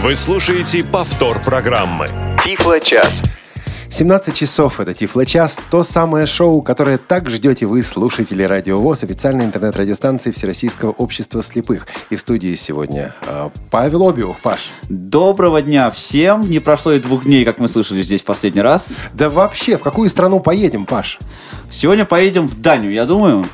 [0.00, 2.06] Вы слушаете повтор программы.
[2.44, 3.20] Тифло-час.
[3.90, 9.46] 17 часов– это Тифло-час, то самое шоу, которое так ждете вы, слушатели Радио ВОЗ, официальной
[9.46, 11.88] интернет-радиостанции Всероссийского общества слепых.
[12.10, 14.38] И в студии сегодня э, Павел Обиух.
[14.38, 14.70] Паш.
[14.88, 16.48] Доброго дня всем.
[16.48, 18.92] Не прошло и двух дней, как мы слышали здесь в последний раз.
[19.14, 21.18] Да вообще, в какую страну поедем, Паш?
[21.72, 23.46] Сегодня поедем в Данию, я думаю.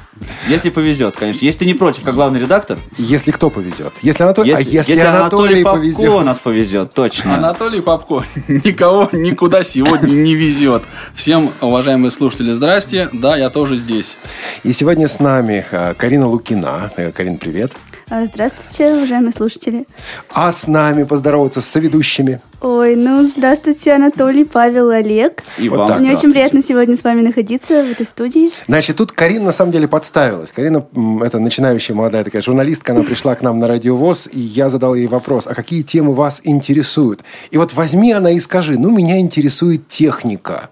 [0.49, 1.45] Если повезет, конечно.
[1.45, 2.79] Если ты не против, как главный редактор.
[2.99, 3.95] Если кто повезет.
[4.03, 6.25] Если Анатолий, Если, а если, если Анатолий, Попко повезет.
[6.25, 7.35] нас повезет, точно.
[7.37, 10.83] Анатолий Попко никого никуда сегодня не везет.
[11.15, 13.09] Всем, уважаемые слушатели, здрасте.
[13.13, 14.17] Да, я тоже здесь.
[14.63, 16.91] И сегодня с нами э, Карина Лукина.
[16.97, 17.73] Э, Карин, привет.
[18.11, 19.87] А, Здравствуйте, уважаемые слушатели.
[20.33, 22.41] А с нами поздороваться с соведущими.
[22.61, 25.43] Ой, ну здравствуйте, Анатолий, Павел, Олег.
[25.59, 26.01] И Вот вам так.
[26.01, 28.53] Мне очень приятно сегодня с вами находиться в этой студии.
[28.69, 30.53] Значит, тут Карина на самом деле подставилась.
[30.53, 30.87] Карина,
[31.23, 35.07] это начинающая молодая такая журналистка, она пришла к нам на радиовоз, и я задал ей
[35.07, 37.23] вопрос, а какие темы вас интересуют?
[37.51, 40.71] И вот возьми она и скажи, ну, меня интересует техника.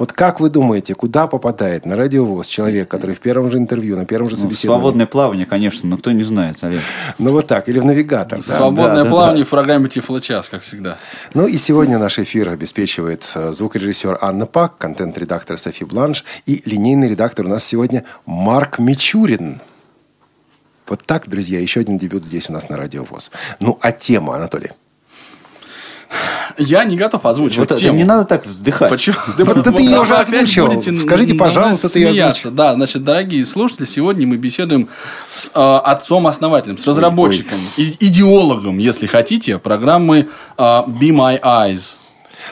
[0.00, 4.06] Вот как вы думаете, куда попадает на радиовоз человек, который в первом же интервью, на
[4.06, 4.80] первом же Ну, собеседовании?
[4.80, 6.80] свободное плавание, конечно, но кто не знает, Олег.
[7.18, 8.38] Ну, вот так, или в навигатор.
[8.38, 8.44] да?
[8.56, 9.46] Свободное Да, да, плавание да.
[9.46, 10.96] в программе Тифло-час, как всегда.
[11.34, 17.08] Ну и сегодня наш эфир обеспечивает э, звукорежиссер Анна Пак, контент-редактор Софи Бланш и линейный
[17.08, 19.60] редактор у нас сегодня Марк Мичурин.
[20.88, 23.30] Вот так, друзья, еще один дебют здесь у нас на Радио ВОЗ.
[23.60, 24.70] Ну, а тема, Анатолий?
[26.58, 27.96] Я не готов озвучивать Вот тему.
[27.96, 28.90] не надо так вздыхать.
[28.90, 29.16] Почему?
[29.38, 30.82] Да вот ты Вот ее уже озвучил.
[31.00, 32.50] Скажите, пожалуйста, ты ее озвучил.
[32.50, 34.88] Да, значит, дорогие слушатели, сегодня мы беседуем
[35.28, 41.94] с э, отцом-основателем, с разработчиком, и- идеологом, если хотите, программы э, Be My Eyes.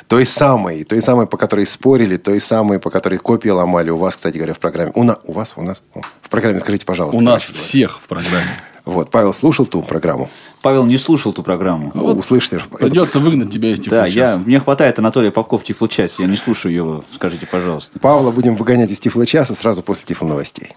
[0.06, 3.90] Той самой, той самой, по которой спорили, той самой, по которой копии ломали.
[3.90, 4.92] У вас, кстати говоря, в программе.
[4.94, 5.82] У, на, у вас, у нас.
[6.22, 7.18] В программе скажите, пожалуйста.
[7.18, 8.44] У нас всех в программе.
[8.88, 10.30] Вот, Павел слушал ту программу?
[10.62, 11.90] Павел не слушал ту программу.
[11.92, 12.56] Ну, услышите.
[12.56, 14.38] это- Придется выгнать тебя из Да, я, Тифло-часа.
[14.46, 16.14] мне хватает Анатолия Попков в Тифло-часе.
[16.22, 17.04] Я не слушаю его.
[17.14, 17.98] Скажите, пожалуйста.
[17.98, 20.74] Павла будем выгонять из Тифла часа сразу после Тифла новостей.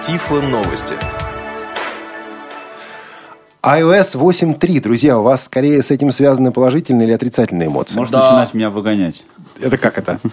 [0.00, 0.94] Тифло новости.
[3.64, 7.98] iOS 8.3, друзья, у вас скорее с этим связаны положительные или отрицательные эмоции?
[7.98, 8.22] Может Да.
[8.30, 9.24] начинать меня выгонять.
[9.60, 10.20] Это как это?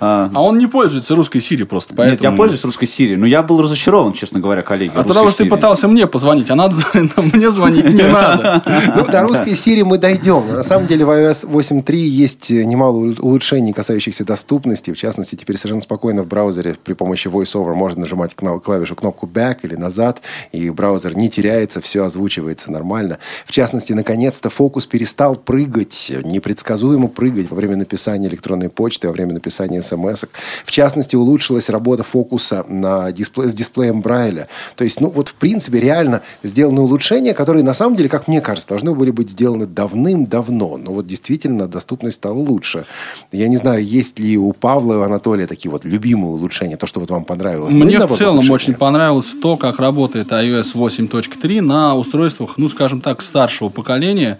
[0.00, 2.30] А, А он не пользуется русской Сири просто, Нет, поэтому...
[2.30, 4.92] я пользуюсь русской Сирией, но я был разочарован, честно говоря, коллеги.
[4.94, 6.76] А потому что ты пытался мне позвонить, а надо
[7.32, 8.62] мне звонить не надо.
[8.96, 10.52] Ну, до русской Siri мы дойдем.
[10.52, 14.92] На самом деле в iOS 8.3 есть немало улу- улучшений, касающихся доступности.
[14.92, 19.58] В частности, теперь совершенно спокойно в браузере при помощи VoiceOver можно нажимать клавишу кнопку Back
[19.62, 20.20] или назад,
[20.52, 23.18] и браузер не теряется, все озвучивается нормально.
[23.46, 29.34] В частности, наконец-то фокус перестал прыгать, непредсказуемо прыгать во время написания электронной почты, во время
[29.34, 30.28] написания смс -ок.
[30.64, 34.48] В частности, улучшилась работа фокуса на диспле- с дисплеем Брайля.
[34.76, 38.40] То есть, ну вот в принципе реально сделаны улучшения, которые на самом деле, как мне
[38.40, 40.76] кажется, должны были быть сделаны давным-давно.
[40.76, 42.84] Но вот действительно доступность стала лучше.
[43.32, 46.86] Я не знаю, есть ли у Павла и у Анатолия такие вот любимые улучшения, то,
[46.86, 47.74] что вот вам понравилось.
[47.74, 48.54] Мне в целом улучшения.
[48.54, 54.38] очень понравилось то, как работает iOS 8.3 на устройствах, ну, скажем так, старшего поколения.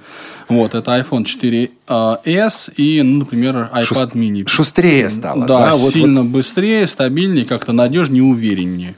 [0.48, 4.46] Вот, это iPhone 4s и, ну, например, iPad Шус- mini.
[4.46, 5.46] Шустрее стало.
[5.46, 8.94] Да, вот- сильно быстрее, стабильнее, как-то надежнее, увереннее.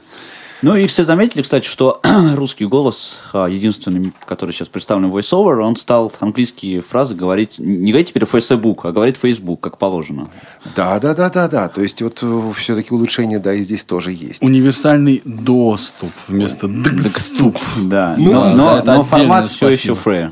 [0.61, 2.01] Ну и все заметили, кстати, что
[2.35, 7.93] русский голос, а, единственный, который сейчас представлен в VoiceOver, он стал английские фразы говорить, не
[7.93, 10.29] говорить теперь Facebook, а говорит Facebook, как положено.
[10.75, 11.69] Да, да, да, да, да.
[11.69, 12.25] То есть вот
[12.57, 14.43] все-таки улучшения, да, и здесь тоже есть.
[14.43, 17.57] Универсальный доступ вместо доступ.
[17.77, 20.31] Да, Ну, но, но- но формат все еще фрей.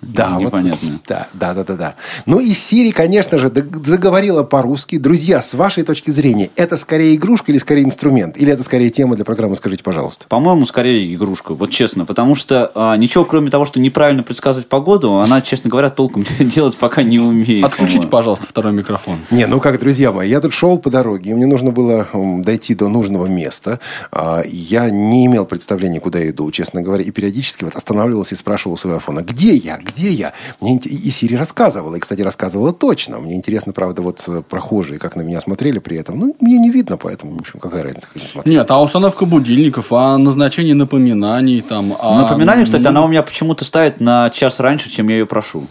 [0.00, 1.00] Да, вот, Непонятно.
[1.08, 1.94] да, да, да, да, да.
[2.26, 3.50] Ну и Сири, конечно же,
[3.84, 4.98] заговорила по-русски.
[4.98, 8.36] Друзья, с вашей точки зрения, это скорее игрушка или скорее инструмент?
[8.36, 10.26] Или это скорее тема для программы, скажите, пожалуйста?
[10.28, 12.04] По-моему, скорее игрушка, вот честно.
[12.06, 16.76] Потому что а, ничего, кроме того, что неправильно предсказывать погоду, она, честно говоря, толком делать
[16.76, 17.64] пока не умеет.
[17.64, 19.18] Отключите, пожалуйста, второй микрофон.
[19.30, 22.06] Не, ну как, друзья мои, я тут шел по дороге, и мне нужно было
[22.42, 23.80] дойти до нужного места.
[24.12, 28.38] А, Я не имел представления, куда я иду, честно говоря, и периодически вот останавливался и
[28.38, 30.32] спрашивал у своего айфона, где я, где я?
[30.60, 33.18] Мне и Сири рассказывала, и, кстати, рассказывала точно.
[33.18, 36.18] Мне интересно, правда, вот э, прохожие, как на меня смотрели при этом.
[36.18, 38.52] Ну, мне не видно, поэтому, в общем, какая разница, как они смотрят.
[38.52, 41.94] Нет, а установка будильников, а назначение напоминаний там.
[41.98, 45.66] а- Напоминание, кстати, она у меня почему-то ставит на час раньше, чем я ее прошу.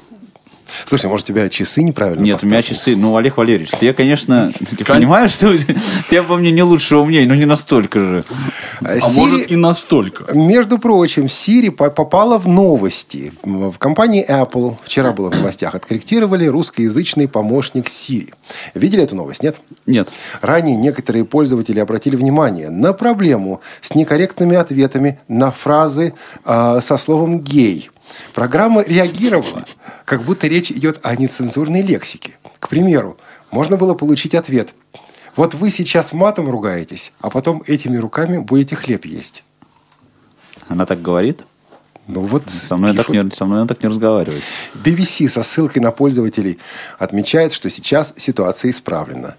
[0.85, 2.95] Слушай, может, у тебя часы неправильно Нет, у меня часы.
[2.95, 5.53] Ну, Олег Валерьевич, ты, конечно, ты понимаешь, что
[6.09, 8.23] ты обо мне не лучше умней, но не настолько же.
[8.81, 10.33] А А Siri- может и настолько.
[10.33, 13.33] Между прочим, Siri по- попала в новости.
[13.43, 18.33] В в компании Apple, вчера было в новостях, откорректировали русскоязычный помощник Siri.
[18.75, 19.57] Видели эту новость, нет?
[19.85, 20.11] Нет.
[20.41, 26.13] Ранее некоторые пользователи обратили внимание на проблему с некорректными ответами на фразы
[26.45, 27.89] а, со словом «гей».
[28.33, 29.63] Программа реагировала,
[30.05, 32.37] как будто речь идет о нецензурной лексике.
[32.59, 33.17] К примеру,
[33.51, 34.73] можно было получить ответ
[35.35, 39.43] «Вот вы сейчас матом ругаетесь, а потом этими руками будете хлеб есть».
[40.67, 41.43] Она так говорит?
[42.05, 44.43] Ну вот Со мной, так не, со мной она так не разговаривает.
[44.73, 46.59] BBC со ссылкой на пользователей
[46.99, 49.35] отмечает, что сейчас ситуация исправлена.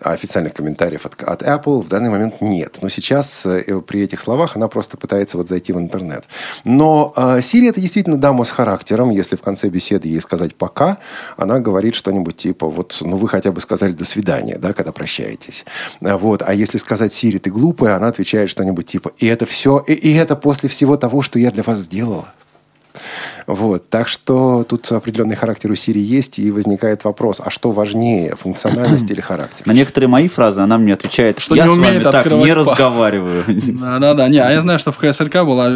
[0.00, 2.78] Официальных комментариев от, от Apple в данный момент нет.
[2.80, 6.24] Но сейчас э, при этих словах она просто пытается вот зайти в интернет.
[6.64, 9.10] Но э, Siri это действительно дама с характером.
[9.10, 10.98] Если в конце беседы ей сказать «пока»,
[11.36, 15.64] она говорит что-нибудь типа вот, ну вы хотя бы сказали «до свидания», да, когда прощаетесь.
[16.00, 16.42] А Вот.
[16.46, 20.14] А если сказать «Siri, ты глупая», она отвечает что-нибудь типа «и это все, и, и
[20.14, 22.32] это после всего того, что я для вас сделала».
[23.54, 28.36] Вот, так что тут определенный характер у Siri есть, и возникает вопрос, а что важнее,
[28.36, 29.66] функциональность или характер?
[29.66, 32.52] На некоторые мои фразы она мне отвечает, Что я не с умеет вами так не
[32.52, 33.44] разговариваю.
[33.48, 34.28] Да-да-да.
[34.28, 35.66] Не, а я знаю, что в КСРК было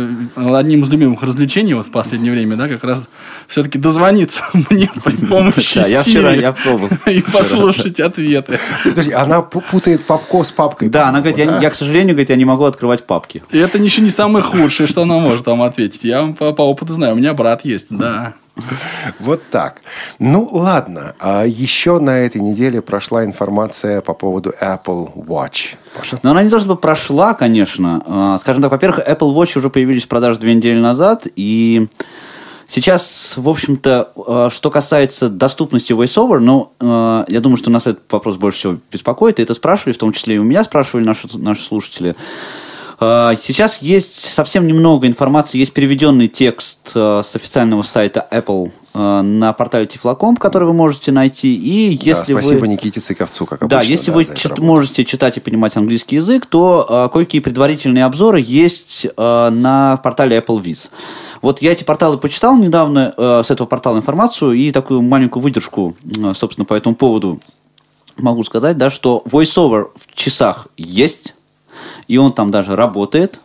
[0.59, 3.05] одним из любимых развлечений вот в последнее время, да, как раз
[3.49, 8.59] все-таки дозвониться мне при помощи Да, я вчера- я пробовал и послушать ответы.
[8.85, 10.89] Подожди, она пу- путает папку с папкой.
[10.89, 13.43] Да, она говорит, я, к сожалению, говорит, я не могу открывать папки.
[13.51, 16.05] И это еще не самое худшее, что она может вам ответить.
[16.05, 18.35] Я вам по, по опыту знаю, у меня брат есть, да.
[19.19, 19.81] Вот так.
[20.19, 21.15] Ну, ладно.
[21.19, 25.75] А еще на этой неделе прошла информация по поводу Apple Watch.
[25.97, 26.21] Паша?
[26.23, 28.03] Но она не то чтобы прошла, конечно.
[28.07, 31.89] А, Скажем так, во-первых, Apple Watch уже появились в продаже две недели назад, и
[32.69, 38.11] сейчас, в общем-то, э, что касается доступности VoiceOver, ну, э, я думаю, что нас этот
[38.13, 41.29] вопрос больше всего беспокоит, и это спрашивали, в том числе и у меня спрашивали наши,
[41.35, 42.15] наши слушатели.
[43.05, 49.21] Э, Сейчас есть совсем немного информации, есть переведенный текст э, с официального сайта Apple э,
[49.23, 52.43] на портале Tiflocom, который вы можете найти, и если да, вы...
[52.43, 53.79] спасибо Никите Цыковцу, как обычно.
[53.79, 57.41] Да, если вы за эту чит- можете читать и понимать английский язык, то э, кое-какие
[57.41, 60.89] предварительные обзоры есть э, на портале Apple Viz.
[61.43, 65.95] Вот я эти порталы почитал недавно, э, с этого портала информацию, и такую маленькую выдержку,
[66.05, 67.41] э, собственно, по этому поводу
[68.17, 71.35] могу сказать, да, что VoiceOver в часах есть,
[72.09, 73.41] и он там даже работает.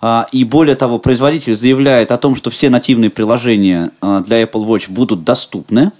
[0.00, 4.66] А, И более того, производитель заявляет о том, что все нативные приложения а, для Apple
[4.66, 5.92] Watch будут доступны.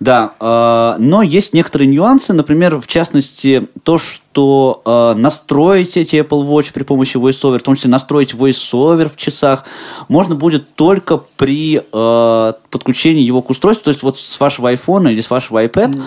[0.00, 6.46] Да, а, но есть некоторые нюансы, например, в частности, то, что а, настроить эти Apple
[6.46, 9.64] Watch при помощи VoiceOver, в том числе настроить VoiceOver в часах,
[10.08, 15.10] можно будет только при а, подключении его к устройству, то есть вот с вашего iPhone
[15.12, 16.00] или с вашего iPad,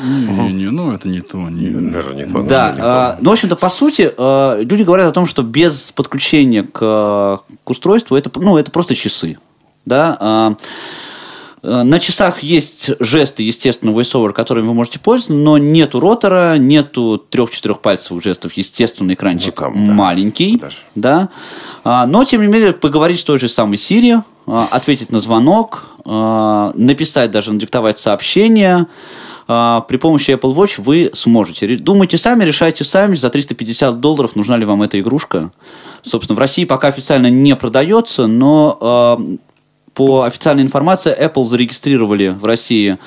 [0.48, 1.38] Не-не, ну это не то.
[1.38, 1.92] Не...
[1.92, 2.42] Даже не то.
[2.42, 3.18] да, не то.
[3.22, 7.40] ну, в общем-то, по сути, а, люди говорят о том, что без подключения к, а,
[7.64, 9.38] к устройству это, ну, это просто часы.
[9.86, 10.18] Да?
[10.20, 10.56] а,
[11.66, 17.80] На часах есть жесты, естественно, VoiceOver, которыми вы можете пользоваться, но нету ротора, нету трех-четырех
[17.82, 19.94] пальцевых жестов, естественно, экранчик Ну, там, да.
[19.94, 20.78] маленький, Даже.
[20.94, 21.30] да.
[21.84, 25.86] А, Но, тем не менее, поговорить с той же самой Siri, а, ответить на звонок,
[26.06, 28.86] а, написать, даже надиктовать сообщение,
[29.48, 31.78] при помощи Apple Watch вы сможете.
[31.78, 35.52] Думайте сами, решайте сами, за 350 долларов нужна ли вам эта игрушка.
[36.02, 39.20] Собственно, в России пока официально не продается, но
[39.96, 42.98] по официальной информации Apple зарегистрировали в России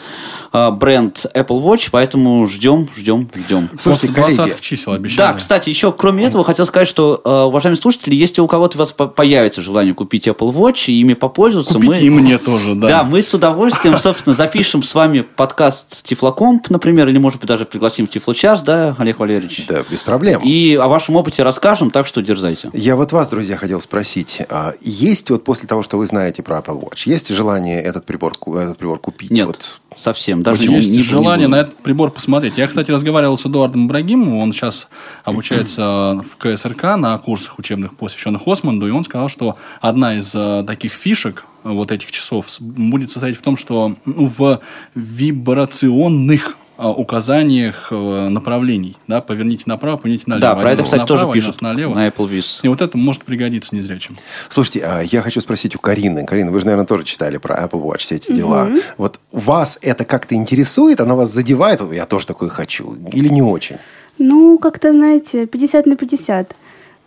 [0.53, 3.69] бренд Apple Watch, поэтому ждем, ждем, ждем.
[3.79, 5.19] Слушайте, После 20 коллеги, чисел обещали.
[5.19, 8.81] Да, кстати, еще кроме этого хотел сказать, что, э, уважаемые слушатели, если у кого-то у
[8.81, 12.07] вас по- появится желание купить Apple Watch и ими попользоваться, Купите мы...
[12.07, 12.89] и мне тоже, да.
[12.89, 17.65] Да, мы с удовольствием, собственно, запишем с вами подкаст Тифлокомп, например, или, может быть, даже
[17.65, 19.67] пригласим в Тифлочас, да, Олег Валерьевич?
[19.67, 20.41] Да, без проблем.
[20.43, 22.71] И о вашем опыте расскажем, так что дерзайте.
[22.73, 24.41] Я вот вас, друзья, хотел спросить.
[24.49, 28.33] а Есть вот после того, что вы знаете про Apple Watch, есть желание этот прибор,
[28.47, 29.31] этот прибор купить?
[29.31, 30.43] Нет, Вот совсем.
[30.43, 31.57] Даже Очень не- есть не- не желание буду.
[31.57, 32.57] на этот прибор посмотреть.
[32.57, 34.37] Я, кстати, разговаривал с Эдуардом Ибрагимовым.
[34.39, 34.89] Он сейчас
[35.25, 38.87] обучается в КСРК на курсах учебных, посвященных Османду.
[38.87, 43.43] И он сказал, что одна из э, таких фишек вот этих часов будет состоять в
[43.43, 44.61] том, что ну, в
[44.95, 48.97] вибрационных указаниях э, направлений.
[49.09, 50.55] Да, поверните направо, поверните налево.
[50.55, 51.95] Да, про это, кстати, тоже направо, один пишут налево.
[51.95, 52.61] на Apple Viz.
[52.63, 54.17] И вот это может пригодиться незрячим.
[54.49, 56.25] Слушайте, а я хочу спросить у Карины.
[56.25, 58.71] Карина, вы же, наверное, тоже читали про Apple Watch, все эти дела.
[58.97, 61.01] Вот вас это как-то интересует?
[61.01, 61.81] Оно вас задевает?
[61.93, 62.97] Я тоже такое хочу.
[63.13, 63.77] Или не очень?
[64.19, 66.55] Ну, как-то, знаете, 50 на 50.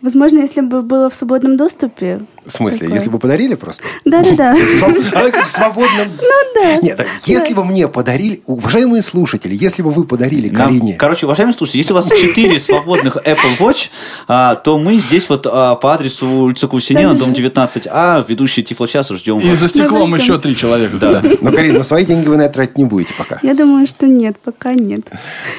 [0.02, 2.22] Возможно, если бы было в свободном доступе.
[2.44, 2.94] В смысле, Такое.
[2.94, 3.84] если бы подарили просто?
[4.04, 4.56] Да-да-да.
[5.12, 6.08] Как в свободном...
[6.20, 6.76] Ну да.
[6.82, 8.42] Нет, так, если бы мне подарили...
[8.46, 10.94] Уважаемые слушатели, если бы вы подарили Карине...
[10.94, 13.90] короче, уважаемые слушатели, если у вас 4 свободных Apple Watch,
[14.26, 19.38] а, то мы здесь вот а, по адресу улица Кусинена, дом 19А, ведущий Тифлочас, ждем
[19.38, 19.58] И вас.
[19.58, 21.38] за стеклом еще три человека, кстати.
[21.40, 23.38] Но, Карина, на свои деньги вы на это тратить не будете пока.
[23.42, 25.08] Я думаю, что нет, пока нет.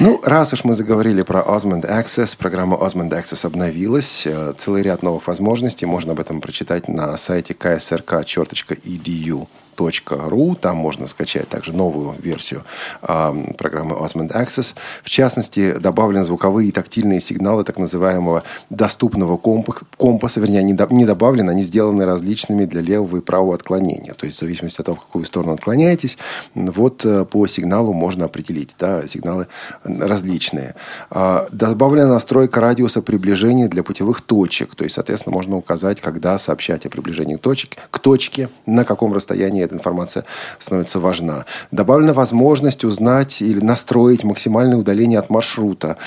[0.01, 4.27] Ну, раз уж мы заговорили про Osmond Access, программа Osmond Access обновилась.
[4.33, 5.85] Э, Целый ряд новых возможностей.
[5.85, 9.47] Можно об этом прочитать на сайте ksrk.edu.
[9.77, 10.55] .ru.
[10.55, 12.63] Там можно скачать также новую версию
[13.01, 14.75] а, программы Osmond Access.
[15.03, 20.39] В частности, добавлены звуковые и тактильные сигналы так называемого доступного компа- компаса.
[20.39, 24.13] Вернее, они до- не добавлены, они сделаны различными для левого и правого отклонения.
[24.13, 26.17] То есть, в зависимости от того, в какую сторону отклоняетесь,
[26.55, 28.75] вот э, по сигналу можно определить.
[28.79, 29.47] Да, сигналы
[29.83, 30.75] различные.
[31.09, 34.75] А, Добавлена настройка радиуса приближения для путевых точек.
[34.75, 39.62] То есть, соответственно, можно указать, когда сообщать о приближении точек, к точке, на каком расстоянии
[39.63, 40.25] эта информация
[40.59, 41.45] становится важна.
[41.71, 45.97] Добавлена возможность узнать или настроить максимальное удаление от маршрута.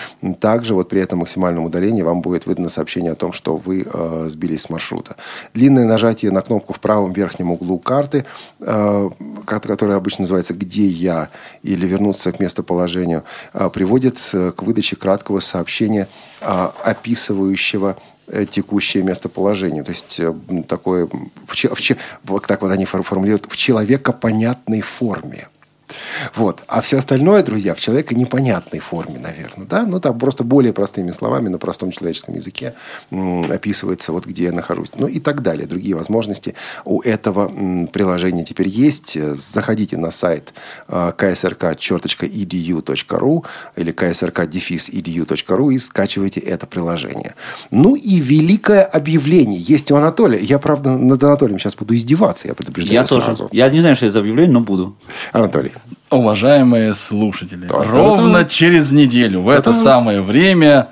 [0.41, 4.27] Также вот при этом максимальном удалении вам будет выдано сообщение о том, что вы э,
[4.29, 5.17] сбились с маршрута.
[5.55, 8.25] Длинное нажатие на кнопку в правом верхнем углу карты,
[8.61, 9.11] э,
[9.45, 11.29] ко- которая обычно называется «Где я?»
[11.63, 16.09] или «Вернуться к местоположению», э, приводит э, к выдаче краткого сообщения,
[16.41, 17.97] э, описывающего
[18.51, 19.83] текущее местоположение.
[19.83, 20.35] То есть э,
[20.69, 25.49] такое, в, в так вот они фор- формулируют, в человекопонятной форме.
[26.35, 26.63] Вот.
[26.67, 29.67] А все остальное, друзья, в человека непонятной форме, наверное.
[29.67, 29.85] Да?
[29.85, 32.75] Ну, там просто более простыми словами на простом человеческом языке
[33.11, 34.89] описывается, вот где я нахожусь.
[34.97, 35.67] Ну, и так далее.
[35.67, 39.17] Другие возможности у этого приложения теперь есть.
[39.17, 40.53] Э, Заходите на сайт
[40.89, 41.13] э,
[42.17, 43.45] ksrk.edu.ru
[43.77, 47.35] или ksrk-edu.ru и скачивайте это приложение.
[47.71, 50.41] Ну, и великое объявление есть у Анатолия.
[50.41, 53.23] Я, правда, над Анатолием сейчас буду издеваться, я предупреждаю Я тоже.
[53.25, 53.49] сразу.
[53.53, 54.97] Я не знаю, что это за объявление, но буду.
[55.33, 55.73] Анатолий.
[56.11, 57.91] Уважаемые слушатели, Да-да-да.
[57.91, 59.79] ровно через неделю в это Да-да.
[59.79, 60.89] самое время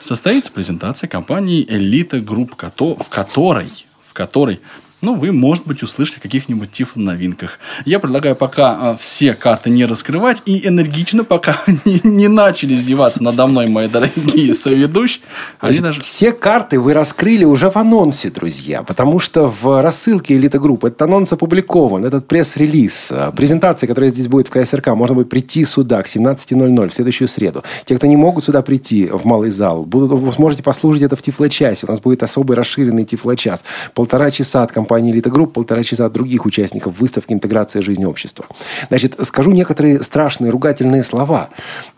[0.00, 3.68] состоится презентация компании Элита Групп, в которой,
[4.00, 4.60] в которой
[5.00, 7.58] ну, вы, может быть, услышите каких-нибудь тифло-новинках.
[7.84, 13.22] Я предлагаю пока а, все карты не раскрывать и энергично, пока не, не начали издеваться
[13.22, 15.22] надо мной, мои дорогие соведущие.
[15.60, 16.00] Они даже...
[16.00, 21.02] Все карты вы раскрыли уже в анонсе, друзья, потому что в рассылке Элита Групп этот
[21.02, 26.02] анонс опубликован, этот пресс-релиз, э, презентация, которая здесь будет в КСРК, можно будет прийти сюда
[26.02, 27.62] к 17.00 в следующую среду.
[27.84, 31.22] Те, кто не могут сюда прийти в малый зал, будут, вы сможете послушать это в
[31.22, 31.86] Тифло-часе.
[31.86, 33.64] У нас будет особый расширенный Тифло-час.
[33.94, 38.46] Полтора часа от компании Элита Групп, полтора часа от других участников выставки «Интеграция жизни общества».
[38.88, 41.50] Значит, скажу некоторые страшные ругательные слова.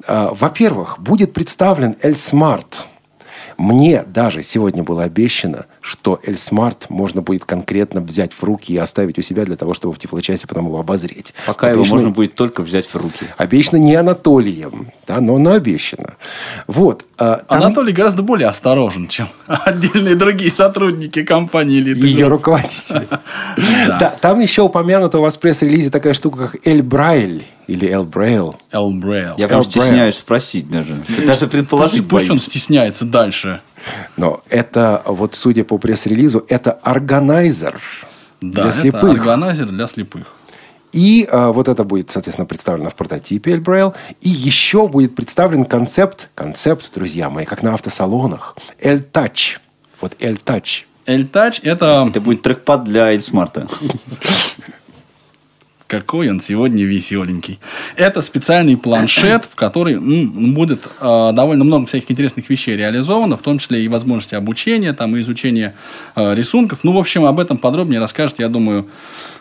[0.08, 2.86] Э, Во-первых, будет представлен ElSmart.
[3.56, 9.18] Мне даже сегодня было обещано, что ElSmart можно будет конкретно взять в руки и оставить
[9.18, 11.32] у себя для того, чтобы в Тифлочасе потом его обозреть.
[11.46, 13.26] Пока его Обещано- можно будет только взять в руки.
[13.36, 16.14] Обещано не Анатолием, да, но, но обещано.
[16.66, 17.04] Вот.
[17.18, 23.08] а, там Анатолий гораздо более осторожен, чем отдельные другие сотрудники компании Элита ее руководители.
[23.86, 28.56] Да, Там еще упомянута у вас в пресс-релизе такая штука, как Эль Брайль или ElBraille.
[28.72, 29.34] ElBraille.
[29.38, 30.94] Я прям стесняюсь спросить даже.
[31.26, 32.44] Даже Пусть, предположить пусть он боюсь.
[32.44, 33.60] стесняется дальше.
[34.16, 37.80] Но это, вот судя по пресс-релизу, это органайзер
[38.40, 39.10] Да, для это слепых.
[39.10, 40.26] органайзер для слепых.
[40.92, 43.94] И а, вот это будет, соответственно, представлено в прототипе Эльбрейл.
[44.20, 49.58] И еще будет представлен концепт, концепт, друзья мои, как на автосалонах, L-Touch.
[50.00, 50.84] Вот L-Touch.
[51.06, 52.06] L-Touch это...
[52.08, 53.66] Это будет трекпад для Эльсмарта.
[55.90, 57.58] Какой он сегодня веселенький.
[57.96, 63.42] Это специальный планшет, в который м, будет э, довольно много всяких интересных вещей реализовано, в
[63.42, 65.74] том числе и возможности обучения, там, и изучения
[66.14, 66.84] э, рисунков.
[66.84, 68.86] Ну, в общем, об этом подробнее расскажет, я думаю,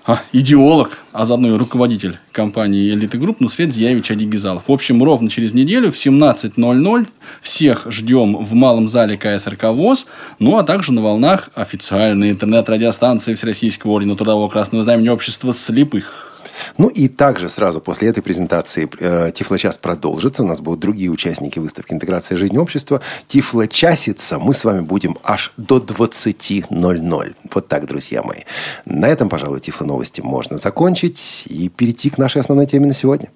[0.08, 4.64] а, идеолог, а заодно и руководитель компании «Элиты Групп» Нусрет Зияевич Адигезалов.
[4.68, 7.08] В общем, ровно через неделю в 17.00
[7.44, 10.08] всех ждем в малом зале КСРК ВОЗ,
[10.40, 16.30] ну, а также на волнах официальной интернет-радиостанции Всероссийского ордена Трудового Красного Знамени Общества слепых.
[16.78, 20.44] Ну и также сразу после этой презентации э, Тифлочас продолжится.
[20.44, 23.02] У нас будут другие участники выставки «Интеграция жизни общества».
[23.28, 27.36] Тифлочаситься мы с вами будем аж до 20.00.
[27.54, 28.42] Вот так, друзья мои.
[28.86, 33.30] На этом, пожалуй, Тифло новости можно закончить и перейти к нашей основной теме на сегодня.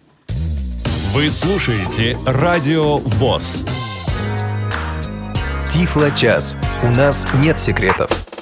[1.13, 3.65] Вы слушаете Радио ВОЗ.
[5.71, 6.57] Тифло час.
[6.83, 8.32] У нас нет секретов.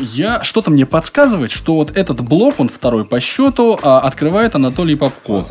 [0.00, 4.96] Я что-то мне подсказывает, что вот этот блок, он второй по счету, а, открывает Анатолий
[4.96, 5.44] Попко.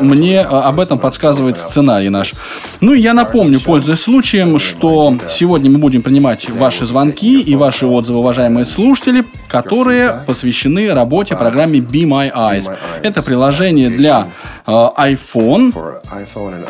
[0.00, 2.32] Мне а, об этом подсказывает сценарий наш.
[2.80, 7.86] Ну и я напомню, пользуясь случаем, что сегодня мы будем принимать ваши звонки и ваши
[7.86, 12.70] отзывы, уважаемые слушатели, которые посвящены работе программе Be My Eyes.
[13.02, 14.28] Это приложение для
[14.66, 15.72] э, iPhone,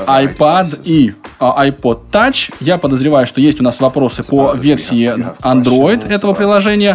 [0.06, 2.52] iPad и iPod Touch.
[2.60, 6.91] Я подозреваю, что есть у нас вопросы по версии Android этого приложения.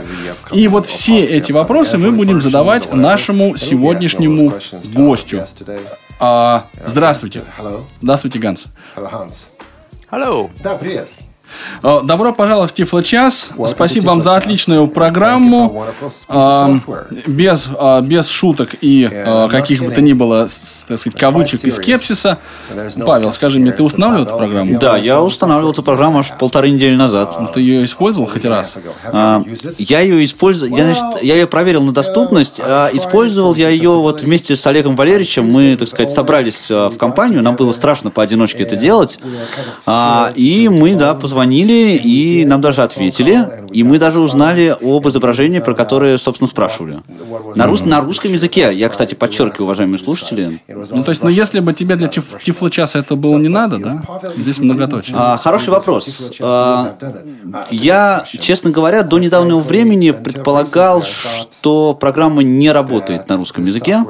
[0.51, 4.53] И вот все эти вопросы мы будем задавать нашему сегодняшнему
[4.93, 5.43] гостю.
[6.19, 7.43] А, здравствуйте.
[8.01, 8.65] Здравствуйте, Ганс.
[10.09, 10.49] Hello.
[10.63, 11.09] Да, привет.
[11.83, 13.51] Э, Добро пожаловать в Тифло-час.
[13.67, 15.85] Спасибо вам за отличную программу.
[16.27, 16.79] А,
[17.25, 20.47] Без, а, без шуток и а, каких бы то ни было,
[20.87, 22.39] так сказать, кавычек и скепсиса.
[23.05, 24.79] Павел, скажи мне, ты устанавливал эту программу?
[24.79, 27.53] Да, я устанавливал эту программу аж полторы недели назад.
[27.53, 28.77] Ты ее использовал хоть раз?
[29.05, 29.43] А,
[29.77, 34.21] я ее использовал, я, значит, я ее проверил на доступность, а использовал я ее вот
[34.21, 35.49] вместе с Олегом Валерьевичем.
[35.49, 39.19] Мы, так сказать, собрались а, в компанию, нам было страшно поодиночке это делать.
[39.85, 45.59] А, и мы, да, позвонили, и нам даже ответили, и мы даже узнали об изображении,
[45.59, 46.99] про которое, собственно, спрашивали.
[47.55, 51.59] На, рус- на русском языке, я, кстати, подчеркиваю, уважаемые слушатели, Ну, то есть, ну, если
[51.59, 54.01] бы тебе для тиф- Тифло-часа это было не надо, да?
[54.37, 55.15] Здесь многоточие.
[55.17, 56.31] А, хороший вопрос.
[56.41, 56.95] А,
[57.71, 64.03] я, честно говоря, до недавнего времени предполагал, что программа не работает на русском языке.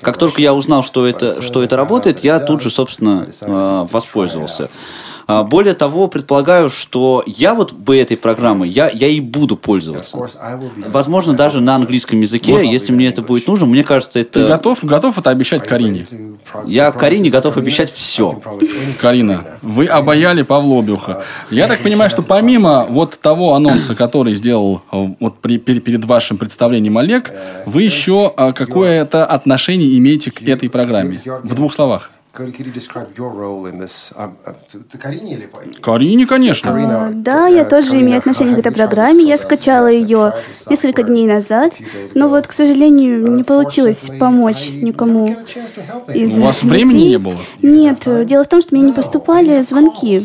[0.00, 4.68] Как только я узнал, что это, что это работает, я тут же, собственно, а, воспользовался.
[5.28, 10.16] А, Более того, предполагаю, что я вот бы этой программой, я, я и буду пользоваться.
[10.88, 13.66] Возможно, даже на английском языке, если мне это будет нужно.
[13.66, 14.46] Мне кажется, Ты это...
[14.46, 16.06] готов, готов это обещать Карине?
[16.64, 18.40] Я Карине готов обещать все.
[19.00, 21.24] Карина, вы обаяли Павла Обиуха.
[21.50, 26.04] Я так понимаю, что помимо вот того анонса, который сделал э, вот при- пер- перед
[26.04, 27.32] вашим представлением Олег,
[27.66, 31.20] вы еще э, какое-то отношение имеете к этой программе?
[31.42, 32.10] В двух словах.
[32.36, 34.12] Could you describe your role in this?
[34.14, 36.70] Um, uh, ты- Карине или по- Карине, конечно.
[36.70, 39.24] А, Да, я тоже имею отношение к этой программе.
[39.24, 40.34] Я скачала ее
[40.68, 41.72] несколько дней назад,
[42.14, 45.28] но вот, к сожалению, не получилось помочь никому
[46.14, 46.84] из У вас людей.
[46.84, 47.36] времени не было?
[47.62, 50.20] Нет, дело в том, что мне не поступали звонки.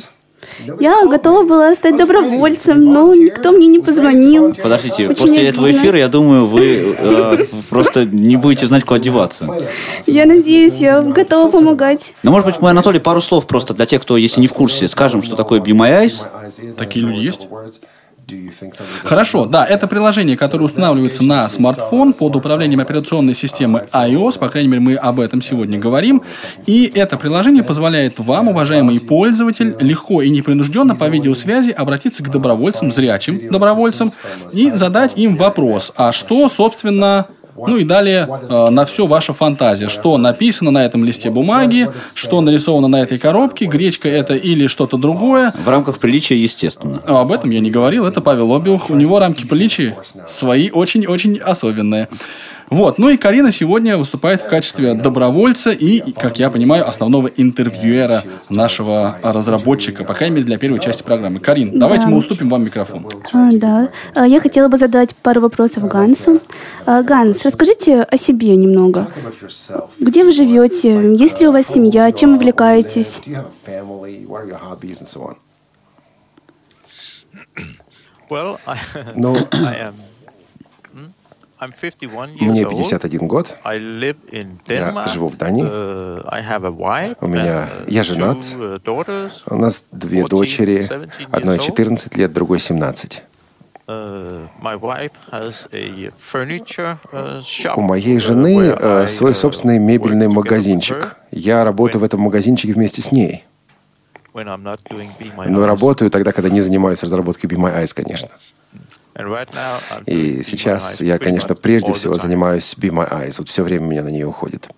[0.80, 4.54] Я готова была стать добровольцем, но никто мне не позвонил.
[4.54, 5.82] Подождите, Очень после этого обидно.
[5.82, 9.48] эфира, я думаю, вы э, просто не будете знать, куда одеваться.
[10.06, 12.14] Я надеюсь, я готова помогать.
[12.24, 14.88] Но, может быть, мы, Анатолий, пару слов просто для тех, кто, если не в курсе,
[14.88, 16.74] скажем, что такое Be My Eyes.
[16.76, 17.48] Такие люди есть?
[19.04, 24.70] Хорошо, да, это приложение, которое устанавливается на смартфон под управлением операционной системы iOS, по крайней
[24.70, 26.24] мере, мы об этом сегодня говорим.
[26.66, 32.92] И это приложение позволяет вам, уважаемый пользователь, легко и непринужденно по видеосвязи обратиться к добровольцам,
[32.92, 34.12] зрячим добровольцам,
[34.52, 39.90] и задать им вопрос, а что, собственно, ну и далее э, на все ваша фантазия.
[39.90, 44.98] Что написано на этом листе бумаги, что нарисовано на этой коробке, гречка это или что-то
[44.98, 45.52] другое.
[45.52, 47.02] В рамках приличия, естественно.
[47.06, 48.90] А, Об этом я не говорил, это Павел Обиух.
[48.90, 52.08] У него рамки приличия свои очень-очень особенные.
[52.72, 58.24] Вот, ну и Карина сегодня выступает в качестве добровольца и, как я понимаю, основного интервьюера
[58.50, 61.42] нашего разработчика, по крайней мере, для первой части программы.
[61.42, 63.06] Карин, давайте мы уступим вам микрофон.
[63.34, 66.40] А, да, А, я хотела бы задать пару вопросов Гансу.
[66.86, 69.06] А, Ганс, расскажите о себе немного.
[70.00, 71.14] Где вы живете?
[71.16, 72.10] Есть ли у вас семья?
[72.14, 73.22] Чем увлекаетесь?
[79.16, 79.36] Ну,
[82.42, 82.70] мне old.
[82.70, 83.58] 51 год.
[83.64, 85.64] Я живу в Дании.
[85.64, 87.16] Uh.
[87.22, 88.38] У меня- uh, я женат.
[88.38, 89.32] uh.
[89.46, 90.84] У нас две 14, дочери.
[90.84, 91.66] 17 Одной years old.
[91.66, 93.24] 14 лет, другой 17.
[93.88, 97.74] Uh, my wife has a furniture uh, shop.
[97.78, 101.18] У моей жены э, свой собственный мебельный магазинчик.
[101.32, 103.44] Я работаю в этом магазинчике вместе с ней.
[104.34, 108.30] Но работаю тогда, когда не занимаюсь разработкой Be My Eyes, конечно.
[110.06, 113.36] И сейчас я, конечно, прежде всего занимаюсь Be My Eyes.
[113.38, 114.70] Вот все время у меня на нее уходит.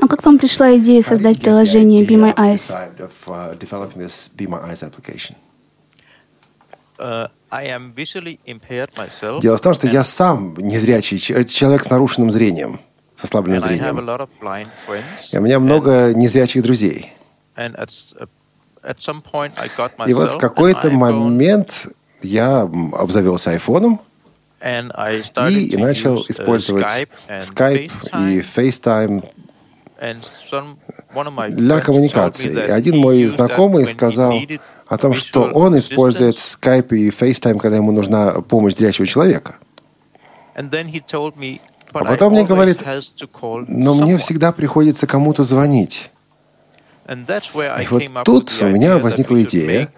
[0.00, 2.70] А как вам пришла идея создать приложение Be My Eyes?
[6.96, 7.28] Uh.
[9.40, 12.80] Дело в том, что я сам незрячий ч- человек с нарушенным зрением,
[13.14, 13.98] со ослабленным зрением.
[15.32, 17.12] И у меня много незрячих друзей.
[20.06, 21.86] И вот в какой-то момент
[22.24, 24.00] я обзавелся айфоном
[24.60, 29.24] и начал uh, использовать Skype и FaceTime.
[31.50, 32.52] Для коммуникации.
[32.52, 34.34] И один мой знакомый сказал
[34.86, 36.36] о том, что он использует.
[36.36, 39.56] Skype и FaceTime, когда ему нужна помощь зрячего человека.
[40.54, 42.82] А потом мне говорит,
[43.68, 46.10] но мне всегда приходится кому-то звонить.
[46.12, 46.22] And that's where
[46.82, 49.90] I И вот тут у меня возникла идея,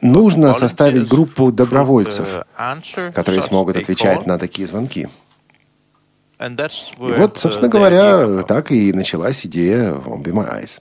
[0.00, 5.08] нужно составить группу добровольцев, uh, которые смогут отвечать на такие звонки.
[6.40, 6.44] И
[6.98, 10.80] вот, uh, собственно говоря, так и началась идея Be My Eyes.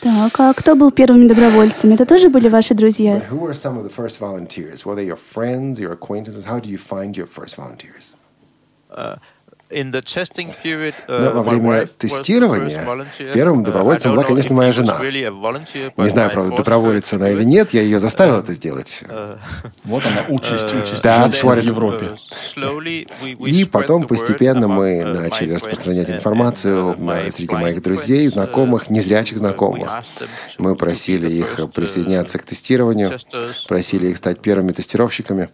[0.00, 1.94] Так, а кто был первыми добровольцами?
[1.94, 3.20] Это тоже были ваши друзья?
[3.30, 4.86] Who are some of the first volunteers?
[4.86, 6.44] Were they your friends, your acquaintances?
[6.44, 8.14] How do you find your first volunteers?
[9.70, 12.86] Uh, Но во время тестирования
[13.34, 14.98] первым Uh, добровольцем была, конечно, моя жена.
[15.02, 19.02] Не знаю, правда, to она или нет, я ее заставил это сделать.
[19.84, 22.10] Вот она, участь, участь what в Европе.
[23.46, 26.96] И потом постепенно мы начали распространять информацию
[27.30, 29.90] среди моих друзей, знакомых, незрячих знакомых.
[30.58, 33.18] Мы просили их присоединяться к тестированию,
[33.66, 35.48] просили их стать первыми тестировщиками.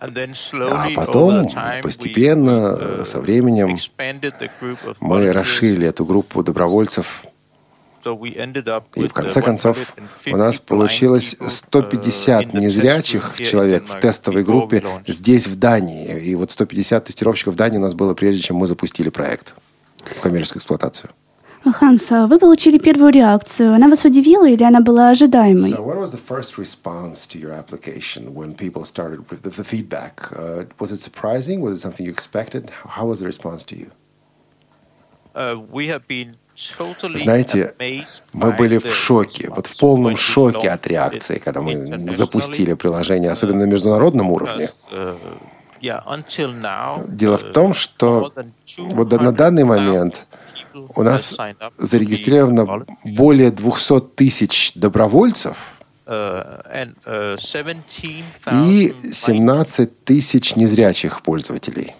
[0.00, 1.48] А потом,
[1.82, 3.76] постепенно, э, со временем,
[5.00, 7.24] мы расширили эту группу добровольцев,
[8.02, 9.94] и в конце концов
[10.26, 16.18] у нас получилось 150 незрячих человек в тестовой группе здесь, в Дании.
[16.20, 19.54] И вот 150 тестировщиков в Дании у нас было, прежде чем мы запустили проект
[20.16, 21.10] в коммерческую эксплуатацию.
[21.64, 23.74] Ханс, а вы получили первую реакцию.
[23.74, 25.70] Она вас удивила или она была ожидаемой?
[25.70, 30.32] So, what was the first response to your application when people started with the, feedback?
[30.32, 31.60] Uh, was it surprising?
[31.60, 32.70] Was it something you expected?
[32.86, 33.90] How was the response to you?
[37.14, 37.74] Знаете,
[38.32, 43.66] Мы были в шоке, вот в полном шоке от реакции, когда мы запустили приложение, особенно
[43.66, 44.70] на международном уровне.
[45.80, 48.32] Дело в том, что
[48.78, 50.26] вот на данный момент
[50.74, 51.34] у нас
[51.78, 55.56] зарегистрировано более 200 тысяч добровольцев
[58.52, 61.94] и 17 тысяч незрячих пользователей.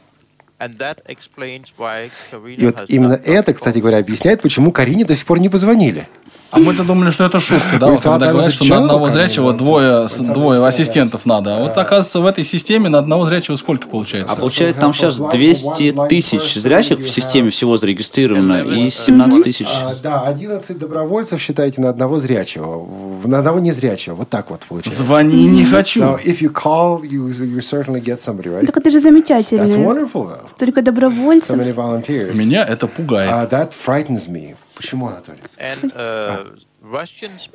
[0.61, 6.09] И вот именно это, кстати говоря, объясняет, почему Карине до сих пор не позвонили.
[6.51, 7.87] А мы-то думали, что это шутка, да?
[7.87, 11.57] Вот когда говорят, a что на одного зрячего двое, двое ассистентов надо.
[11.57, 14.37] А вот оказывается, в этой системе на одного зрячего сколько А получается?
[14.37, 19.69] получается, там сейчас 200 тысяч зрячих в системе всего зарегистрировано и 17 тысяч.
[19.71, 22.87] А, да, 11 добровольцев, считайте, на одного зрячего,
[23.25, 24.17] на одного незрячего.
[24.17, 25.05] Вот так вот получается.
[25.05, 26.01] Звони не хочу.
[26.01, 28.67] So if you call, you, you certainly get somebody, right?
[28.67, 29.65] Так это же That's замечательно.
[29.65, 30.49] wonderful, though.
[30.51, 31.57] Столько So добровольцев.
[31.57, 32.37] many volunteers.
[32.37, 33.31] Меня это пугает.
[33.31, 34.57] Uh, that frightens me.
[34.81, 35.43] Почему, Анатолий?
[35.59, 36.59] uh,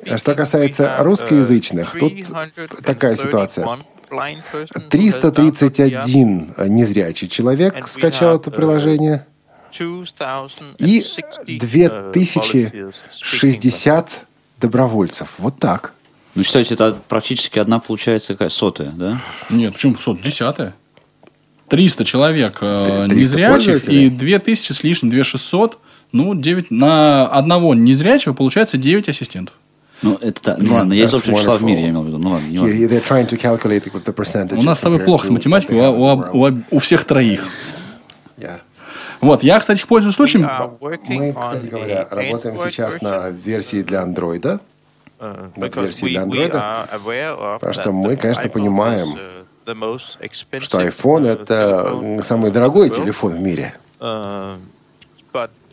[0.08, 2.12] А что касается русскоязычных, тут
[2.84, 3.66] такая ситуация.
[4.88, 9.26] 331 незрячий человек скачал это приложение,
[10.78, 11.04] и
[11.46, 14.26] 2060
[14.60, 15.34] добровольцев.
[15.38, 15.92] Вот так.
[16.36, 19.20] Ну, считайте, это практически одна получается какая сотая, да?
[19.50, 20.22] Нет, почему 500?
[20.22, 20.74] Десятое?
[21.68, 25.80] 300 человек э, 300 незрячих и 2000 с лишним, 2600.
[26.16, 29.54] Ну, 9, на одного незрячего получается 9 ассистентов.
[30.02, 30.56] Ну, это да.
[30.58, 32.18] Ну, ладно, есть общее числа в мире, я имел в виду.
[32.18, 32.58] Ну, ладно, не
[34.12, 37.44] percentage У нас с тобой плохо с математикой, у, у- у- у всех троих.
[38.38, 38.58] Yeah.
[39.22, 40.46] Вот, я, кстати, пользуюсь случаем.
[41.08, 44.60] Мы, кстати говоря, работаем сейчас на версии для андроида.
[45.56, 46.86] над версии для андроида,
[47.54, 49.16] потому что мы, конечно, понимаем,
[50.60, 53.74] что iPhone— это м, самый дорогой телефон в мире.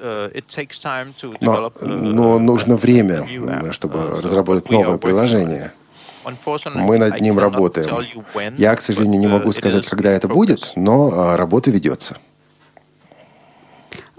[0.03, 3.25] Uh, Но, но нужно время,
[3.71, 5.71] чтобы разработать новое приложение.
[6.75, 8.05] Мы над ним работаем.
[8.57, 12.17] Я, к сожалению, не могу сказать, когда это будет, но а, работа ведется.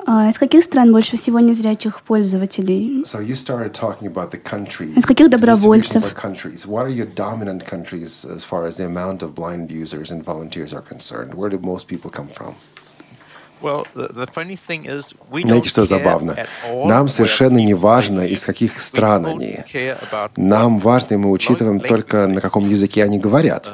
[0.07, 3.05] А из каких стран больше всего незрячих пользователей?
[3.07, 4.99] So you started talking about the countries.
[4.99, 6.15] Из каких the добровольцев?
[6.15, 6.67] countries.
[6.67, 10.75] What are your dominant countries as far as the amount of blind users and volunteers
[10.75, 11.33] are concerned?
[11.33, 12.55] Where do most people come from?
[15.49, 16.37] Знаете, что забавно?
[16.89, 19.59] Нам совершенно не важно, из каких стран они.
[20.37, 23.71] Нам важно, и мы учитываем только, на каком языке они говорят.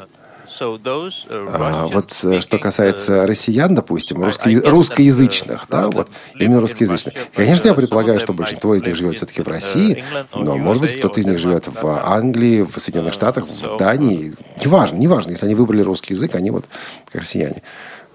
[1.55, 7.15] А вот э, что касается россиян, допустим, русско- русскоязычных, да, вот именно русскоязычных.
[7.35, 11.19] Конечно, я предполагаю, что большинство из них живет все-таки в России, но, может быть, кто-то
[11.19, 14.35] из них живет в Англии, в Соединенных Штатах, в Дании.
[14.63, 15.31] Неважно, неважно.
[15.31, 16.67] Если они выбрали русский язык, они вот
[17.11, 17.63] как россияне.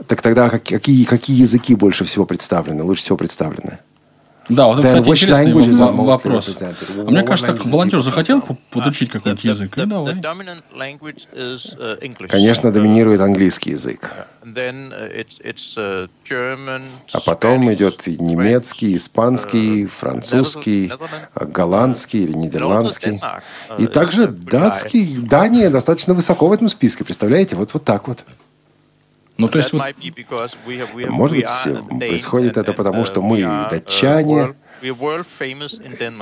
[0.07, 3.79] Так тогда как- какие, какие языки больше всего представлены, лучше всего представлены?
[4.47, 5.53] Да, вот это, кстати, интересный
[6.05, 6.61] вопрос.
[6.61, 6.73] А
[7.09, 10.13] мне кажется, так волонтер захотел подучить какой-нибудь язык, и давай.
[10.13, 10.21] uh.
[12.29, 14.11] Конечно, Uh, доминирует английский язык.
[14.43, 14.93] uh,
[17.11, 20.91] А потом идет немецкий, испанский, французский,
[21.33, 23.19] а, голландский или нидерландский.
[23.79, 25.17] И также датский.
[25.17, 27.55] Дания достаточно высоко в этом списке, представляете?
[27.55, 28.23] Вот, вот так вот.
[29.37, 29.81] Ну, то есть, вот,
[31.09, 31.47] Может быть,
[32.07, 33.37] происходит это потому, что мы
[33.69, 34.53] датчане,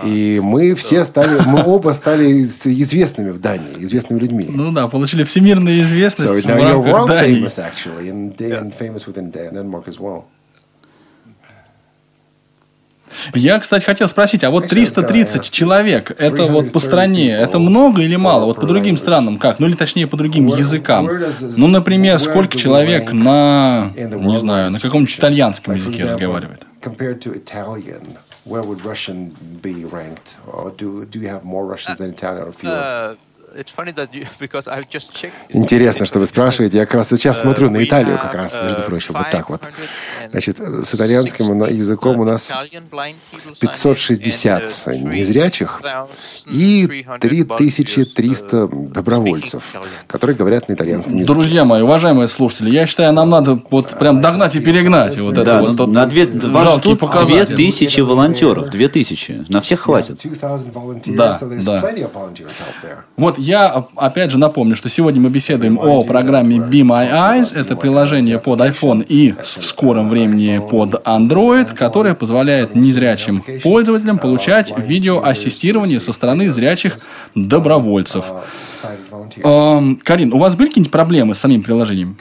[0.06, 4.48] И мы все стали, мы оба стали с- известными в Дании, известными людьми.
[4.50, 7.44] ну да, получили всемирную So известность now в рамках Дании.
[7.44, 10.26] famous actually, and, and famous within Denmark as well.
[13.34, 15.52] Я, кстати, хотел спросить, а вот Actually, 330 yeah.
[15.52, 18.46] человек, это вот по стране, это много или мало?
[18.46, 19.60] Вот по другим странам как?
[19.60, 21.10] Ну или точнее по другим языкам.
[21.58, 26.66] Ну, например, сколько человек на, не знаю, на каком-нибудь итальянском языке разговаривает?
[28.46, 30.36] Where would Russian be ranked?
[30.46, 33.16] Or do, do you have more Russians than Italian or fewer?
[35.50, 36.78] Интересно, что вы спрашиваете.
[36.78, 39.70] Я как раз сейчас смотрю на Италию, как раз, между прочим, вот так вот.
[40.32, 42.52] Значит, с итальянским на- языком у нас
[43.60, 45.82] 560 незрячих
[46.52, 49.76] и 3300 добровольцев,
[50.08, 51.34] которые говорят на итальянском языке.
[51.34, 55.18] Друзья мои, уважаемые слушатели, я считаю, нам надо вот прям догнать и перегнать.
[55.20, 57.56] Вот это Да, вот тот на две, жалкий показатель.
[57.56, 58.70] тысячи волонтеров.
[58.70, 59.46] Две тысячи.
[59.50, 60.18] На всех хватит.
[60.22, 61.82] 2000 volunteers, Да, да.
[63.18, 67.56] Вот я оп- опять же напомню, что сегодня мы беседуем о программе Be My Eyes.
[67.58, 74.74] Это приложение под iPhone и в скором времени под Android, которое позволяет незрячим пользователям получать
[74.78, 76.96] видеоассистирование со стороны зрячих
[77.36, 78.32] добровольцев.
[79.44, 82.18] Эм, Карин, у вас были какие-нибудь проблемы с самим приложением?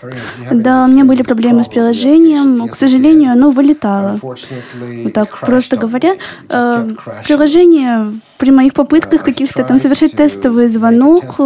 [0.50, 2.68] Да, у меня были проблемы с приложением.
[2.68, 4.18] К сожалению, оно вылетало.
[4.22, 6.16] Вот так просто говоря,
[6.48, 6.88] э,
[7.24, 11.37] приложение при моих попытках Uh, каких-то там совершить тестовый звонок,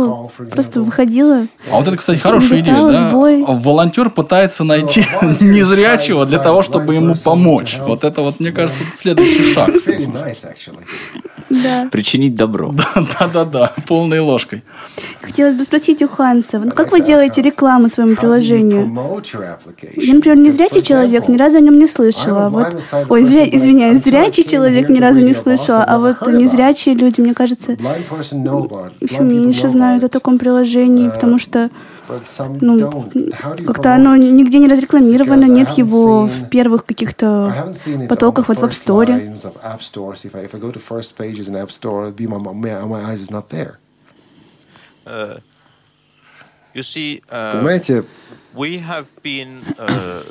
[0.51, 1.47] просто выходило.
[1.71, 3.11] А вот это, кстати, хорошая идея, да?
[3.11, 3.45] сбой.
[3.47, 5.05] Волонтер пытается найти
[5.41, 7.79] незрячего для того, чтобы ему помочь.
[7.87, 9.71] Вот это вот, мне кажется, следующий шаг.
[11.51, 11.89] Да.
[11.91, 12.75] Причинить добро.
[12.95, 14.63] Да-да-да, полной ложкой.
[15.21, 18.93] Хотелось бы спросить у Ханса, ну как вы делаете рекламу своему приложению?
[19.97, 22.49] Я, например, не зрячий человек, ни разу о нем не слышала.
[22.49, 27.35] Вот, ой, зря, извиняюсь, зрячий человек ни разу не слышала, а вот незрячие люди, мне
[27.35, 27.73] кажется,
[29.01, 31.96] еще меньше знают о таком приложении, потому что But some
[32.61, 33.11] ну,
[33.67, 37.75] как-то оно нигде не разрекламировано, нет его в первых каких-то
[38.09, 39.07] потоках вот в App Store.
[45.07, 45.41] Uh,
[46.75, 48.05] uh, Понимаете,
[49.79, 50.23] uh,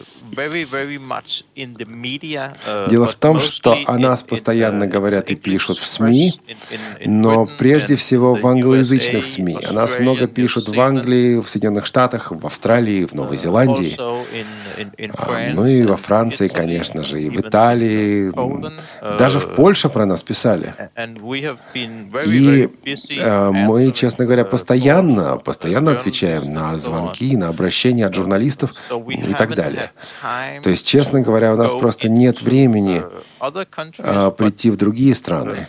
[2.65, 6.41] uh, Дело в том, что о нас постоянно uh, говорят и пишут в СМИ,
[7.05, 9.57] но прежде всего в англоязычных СМИ.
[9.63, 13.95] О нас много пишут в Англии, в Соединенных Штатах, в Австралии, в Новой Зеландии.
[14.77, 19.53] in- in А, Ну и во Франции, конечно же, и в Италии, uh, даже в
[19.55, 20.73] Польше про нас писали.
[22.25, 22.69] И
[23.19, 28.73] э, мы, честно говоря, uh, постоянно, постоянно uh, отвечаем на звонки, на обращения от журналистов
[29.09, 29.91] и так далее.
[30.63, 33.03] То есть, честно говоря, у нас просто нет времени
[33.39, 33.67] uh,
[33.99, 35.67] а, прийти в другие страны.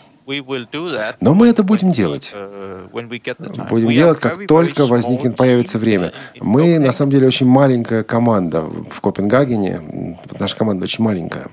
[1.20, 2.32] Но мы это будем делать.
[2.34, 3.68] uh.
[3.68, 6.12] Будем делать, как только возникнет, появится время.
[6.40, 10.18] Мы, на самом деле, очень маленькая команда в Копенгагене.
[10.38, 11.48] Наша команда очень маленькая.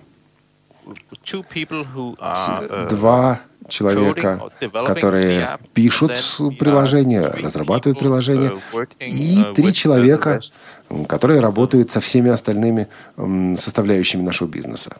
[2.19, 4.39] Are, uh, Два человека,
[4.85, 7.99] которые пишут three разрабатывают
[8.73, 10.39] working, и три человека,
[11.07, 12.87] которые работают со всеми остальными
[13.57, 14.97] составляющими нашего бизнеса.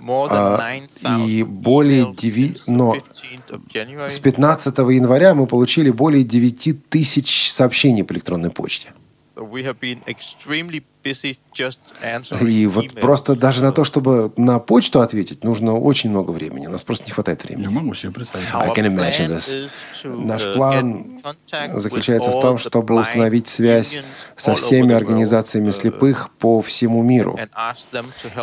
[0.00, 4.08] More А, than 9,000 и более emails деви- since the но 15th of January.
[4.10, 8.88] С 15 января мы получили более 9 тысяч сообщений по электронной почте.
[9.36, 13.00] So we have been extremely busy just answering И вот emails.
[13.00, 16.68] просто даже на то, чтобы на почту ответить, нужно очень много времени.
[16.68, 17.66] У нас просто не хватает Я времени.
[17.66, 18.46] могу себе представить.
[18.52, 19.68] I can imagine this.
[20.04, 21.20] Наш uh, план
[21.74, 23.98] заключается в том, чтобы установить связь
[24.36, 27.36] со всеми организациями слепых по всему миру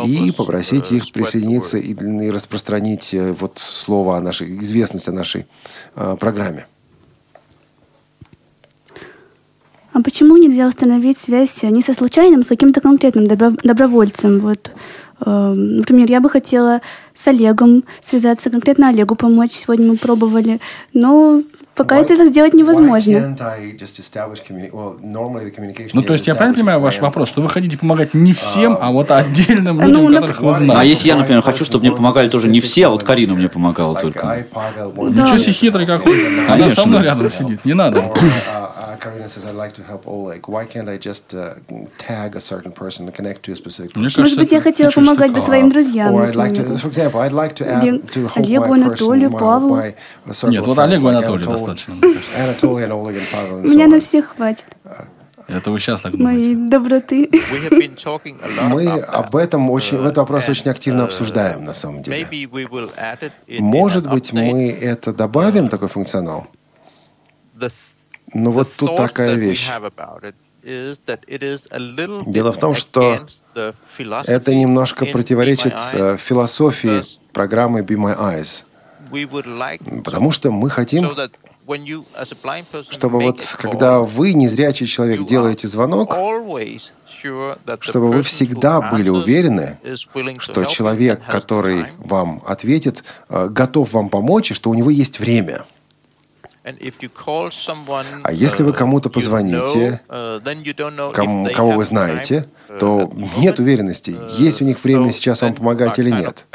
[0.06, 1.95] и попросить uh, их присоединиться и,
[2.30, 5.47] распространить э, вот слово о нашей, известность о нашей
[5.95, 6.65] э, программе.
[9.93, 14.39] А почему нельзя установить связь не со случайным, с каким-то конкретным добро- добровольцем?
[14.39, 14.71] Вот
[15.23, 16.82] Э, Например, я бы хотела
[17.13, 19.51] с Олегом связаться, конкретно Олегу помочь.
[19.51, 20.60] Сегодня мы пробовали,
[20.93, 21.43] но
[21.75, 23.36] пока Why- этого сделать невозможно.
[25.93, 28.91] Ну, то есть я правильно понимаю ваш вопрос, что вы хотите помогать не всем, а
[28.91, 30.89] вот отдельным Ну, людям, нап- которых вы Why- А знаете?
[30.89, 33.95] если я, например, хочу, чтобы мне помогали тоже не все, а вот Карина мне помогала
[33.99, 34.19] только.
[34.95, 36.13] Want Ничего себе хитрый какой.
[36.45, 36.84] Она Конечно.
[36.84, 38.12] со мной рядом сидит, не надо.
[43.95, 46.36] Может быть, я хотела помогать бы своим друзьям, например.
[48.36, 49.81] Олегу, Анатолию, Павлу.
[50.43, 52.36] Нет, вот Олегу Анатолию достаточно, мне кажется.
[52.38, 54.65] Anatoly and Oleg and Pavel and so Меня на всех хватит.
[55.47, 56.69] Это вы сейчас так Моей думаете.
[56.69, 57.30] доброты.
[57.32, 62.04] A lot Мы об этом очень, в этот вопрос очень активно uh, обсуждаем, на самом
[62.04, 62.28] деле.
[63.60, 66.47] Может быть, мы это добавим, такой функционал?
[68.34, 69.69] Но the вот тут такая вещь.
[70.63, 78.63] Дело в том, что Это немножко противоречит э, философии программы Be My Eyes.
[80.04, 81.10] Потому что мы хотим,
[82.89, 86.17] чтобы вот когда вы, незрячий человек, делаете звонок,
[87.80, 89.78] чтобы вы всегда были уверены,
[90.39, 95.65] что человек, который вам ответит, э, готов вам помочь, и что у него есть время.
[96.63, 104.15] А если вы uh, кому-то позвоните, uh, Кому, кого вы знаете, uh, то нет уверенности,
[104.38, 106.45] есть у них время сейчас вам помогать или нет.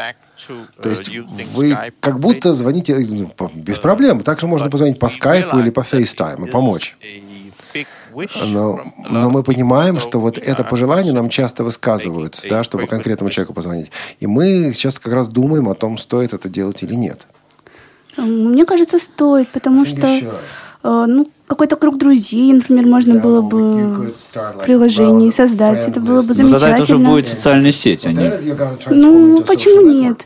[0.49, 1.09] To, То uh, есть
[1.55, 4.21] вы как будто звоните э, ну, без проблем.
[4.21, 6.97] Также можно позвонить по скайпу или по FaceTime и помочь.
[8.47, 13.53] Но, но мы понимаем, что вот это пожелание нам часто высказывают, да, чтобы конкретному человеку
[13.53, 13.91] позвонить.
[14.21, 17.27] И мы сейчас как раз думаем о том, стоит это делать или нет.
[18.17, 20.33] Мне кажется, стоит, потому что э,
[20.87, 24.14] ну, какой-то круг друзей, например, можно было you бы
[24.59, 25.87] в приложении well, создать.
[25.87, 26.42] Это было бы list.
[26.42, 27.11] Но тогда это уже замечательно.
[27.11, 28.33] будет социальная сеть, а не...
[28.90, 30.25] Ну, почему нет?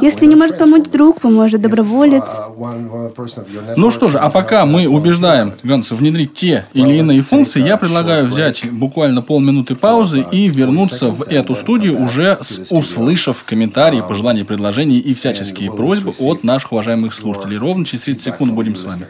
[0.00, 2.24] Если не может помочь друг, поможет доброволец.
[2.24, 5.54] uh, network Ну что же, а пока мы убеждаем.
[5.62, 11.10] Ганса внедрить те или иные функции, я предлагаю взять буквально полминуты паузы и 40 вернуться
[11.10, 17.14] в эту студию уже с- услышав комментарии, пожелания, предложения и всяческие просьбы от наших уважаемых
[17.14, 17.58] слушателей.
[17.58, 19.06] Ровно через 30 Feedback секунд будем с вами.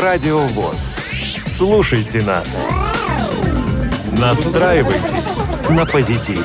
[0.00, 0.96] Радио ВОЗ.
[1.44, 2.66] Слушайте нас.
[4.18, 6.42] Настраивайтесь на позитив.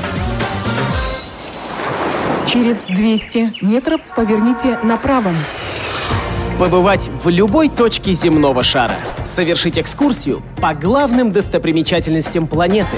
[2.46, 5.32] Через 200 метров поверните направо.
[6.60, 8.96] Побывать в любой точке земного шара.
[9.26, 12.98] Совершить экскурсию по главным достопримечательностям планеты.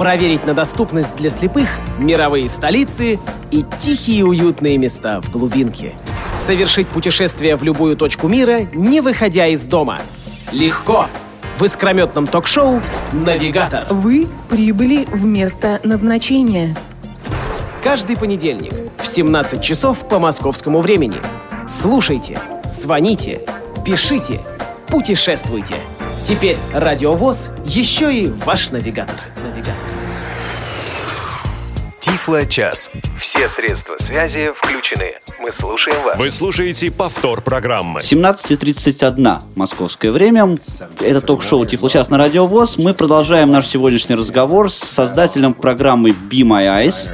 [0.00, 3.18] Проверить на доступность для слепых мировые столицы
[3.50, 5.92] и тихие уютные места в глубинке.
[6.38, 9.98] Совершить путешествие в любую точку мира, не выходя из дома.
[10.52, 11.04] Легко.
[11.58, 12.80] В искрометном ток-шоу
[13.12, 13.88] «Навигатор».
[13.90, 16.74] Вы прибыли в место назначения.
[17.84, 21.18] Каждый понедельник в 17 часов по московскому времени.
[21.68, 23.42] Слушайте, звоните,
[23.84, 24.40] пишите,
[24.88, 25.74] путешествуйте.
[26.24, 29.16] Теперь Радиовоз еще и ваш навигатор.
[29.44, 29.89] Навигатор.
[32.00, 32.90] Тифло-час.
[33.20, 35.18] Все средства связи включены.
[35.38, 36.18] Мы слушаем вас.
[36.18, 38.00] Вы слушаете повтор программы.
[38.00, 40.58] 17.31 московское время.
[40.98, 42.78] Это ток-шоу «Тифлочас» на Радио ВОЗ.
[42.78, 47.10] Мы продолжаем наш сегодняшний разговор с создателем программы Be My Eyes.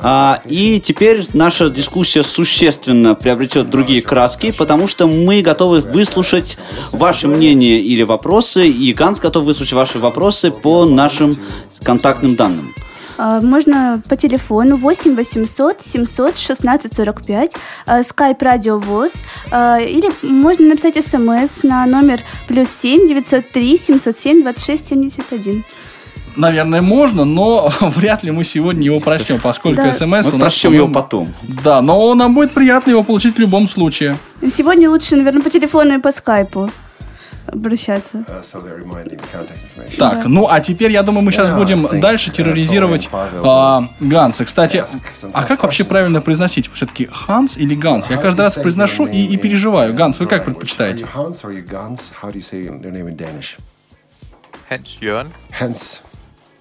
[0.00, 6.56] А, и теперь наша дискуссия существенно приобретет другие краски, потому что мы готовы выслушать
[6.92, 11.36] ваши мнения или вопросы, и Ганс готов выслушать ваши вопросы по нашим
[11.82, 12.74] контактным данным.
[13.22, 17.52] А, Можно по телефону 8 800 700 16 45,
[17.86, 24.42] а, скайп радио ВОЗ, а, или можно написать смс на номер плюс 7 903 707
[24.42, 25.64] 26 71.
[26.34, 29.92] Наверное, можно, но вряд ли мы сегодня его прочтем, поскольку Да.
[29.92, 30.32] смс Мы у нас...
[30.40, 31.28] прочтем его потом.
[31.42, 34.16] Да, но нам будет приятно его получить в любом случае.
[34.50, 36.70] Сегодня лучше, наверное, по телефону и по скайпу
[37.52, 38.24] обращаться.
[38.28, 39.96] Uh.
[39.98, 44.44] Так, ну а теперь, я думаю, мы сейчас будем дальше uh, терроризировать а, Ганса.
[44.44, 44.84] Кстати,
[45.32, 46.70] а как вообще правильно произносить?
[46.72, 48.10] Все-таки Ханс или Ганс?
[48.10, 49.94] Я каждый раз произношу и, и переживаю.
[49.94, 51.06] Ганс, вы как предпочитаете?
[55.60, 56.00] Hence.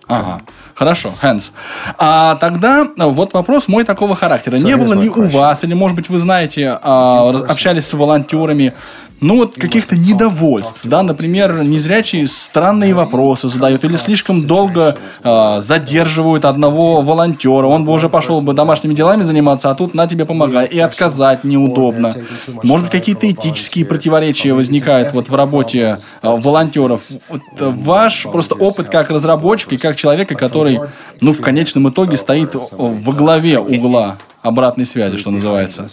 [0.07, 0.41] Ага,
[0.75, 1.53] хорошо, Хэнс.
[1.97, 4.57] А тогда вот вопрос мой такого характера.
[4.57, 8.73] So Не было ли у вас, или, может быть, вы знаете, а, общались с волонтерами,
[9.21, 16.43] Ну вот каких-то недовольств, да, например, незрячие странные вопросы задают или слишком долго э, задерживают
[16.43, 20.65] одного волонтера, он бы уже пошел бы домашними делами заниматься, а тут на тебе помогай,
[20.65, 22.15] и отказать неудобно.
[22.63, 27.03] Может быть, какие-то этические противоречия возникают вот в работе э, волонтеров.
[27.29, 30.79] Вот, э, ваш просто опыт как разработчика и как человека, который,
[31.21, 35.87] ну, в конечном итоге стоит во главе угла обратной связи, что называется.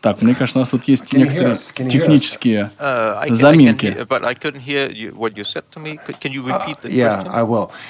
[0.00, 1.56] Так, мне кажется, у нас тут есть Can некоторые
[1.88, 3.86] технические Uh, заминки.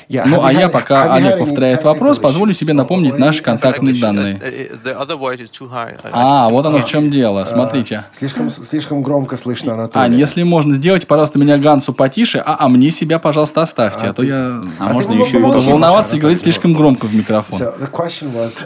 [0.08, 0.22] Yeah.
[0.26, 4.36] Ну, а я пока Олег повторяет вопрос, позволю себе напомнить наши контактные данные.
[4.36, 4.46] uh.
[4.46, 7.44] I- А, вот оно в чем дело.
[7.44, 8.04] Смотрите.
[8.12, 10.04] Слишком, слишком громко слышно Анатолия.
[10.04, 14.12] Ань, если можно, сделайте, пожалуйста, меня Гансу потише, а, а мне себя, пожалуйста, оставьте, а,
[14.12, 17.58] то я А ты можно еще буду волноваться и Анатолий, говорить слишком громко в микрофон.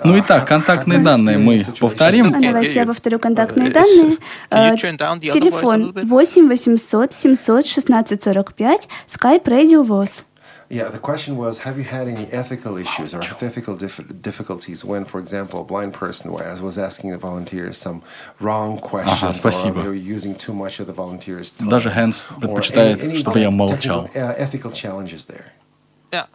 [0.05, 2.27] Ну uh, и так, контактные данные мы повторим.
[2.27, 4.19] А давайте я повторю контактные Uh, данные.
[4.51, 4.77] Э,
[5.33, 6.05] Телефон little bit?
[6.05, 7.37] 8 800 700 16
[8.35, 10.25] 45, skype Radio ВОЗ.
[10.73, 15.05] Yeah, the question was, have you had any ethical issues or ethical dif- difficulties when,
[15.05, 18.03] for example, a blind person was was asking the volunteers some
[18.41, 19.83] wrong questions or спасибо.
[19.83, 21.69] they were using too much of the volunteers' time?
[21.69, 24.09] Даже Хэнс Or предпочитает, any- any чтобы я молчал.
[24.15, 25.47] uh, ethical challenges there.
[26.13, 26.27] Yeah.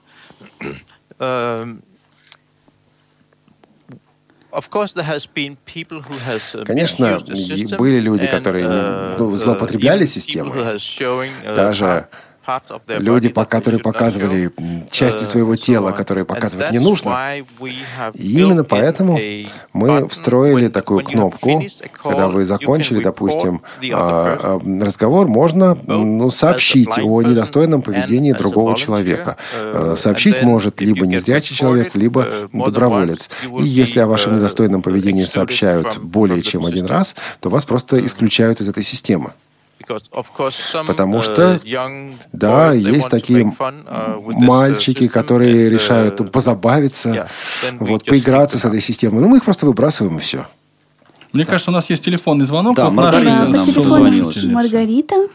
[1.21, 1.81] um, of course, there has
[3.87, 4.44] been people who has uh,
[6.65, 8.67] Конечно, и system были люди, которые,
[9.17, 10.77] ну, злоупотребляли системой.
[11.43, 12.07] uh, Даже
[12.87, 14.51] Люди, которые показывали
[14.89, 15.97] части uh, своего тела, on.
[15.97, 17.35] которые показывать не нужно.
[18.13, 19.19] И именно поэтому
[19.73, 21.63] мы встроили такую кнопку,
[22.01, 23.61] когда вы закончили, допустим,
[23.93, 29.37] а, а, разговор, можно ну, сообщить о недостойном поведении другого человека.
[29.61, 33.29] uh, Э, Сообщить может либо незрячий человек, либо uh, доброволец.
[33.59, 38.03] И если о вашем uh, недостойном поведении сообщают более чем один раз, то вас просто
[38.05, 39.33] исключают из этой системы.
[39.85, 41.59] Потому uh, что,
[42.31, 47.27] да, есть такие uh, uh, мальчики, которые решают позабавиться,
[47.79, 49.21] вот, поиграться с этой системой.
[49.21, 50.45] Ну, мы их просто выбрасываем, и все.
[51.31, 52.75] Мне кажется, у нас есть телефонный звонок.
[52.75, 54.53] Да, Маргарита нам.
[54.53, 55.27] Маргарита.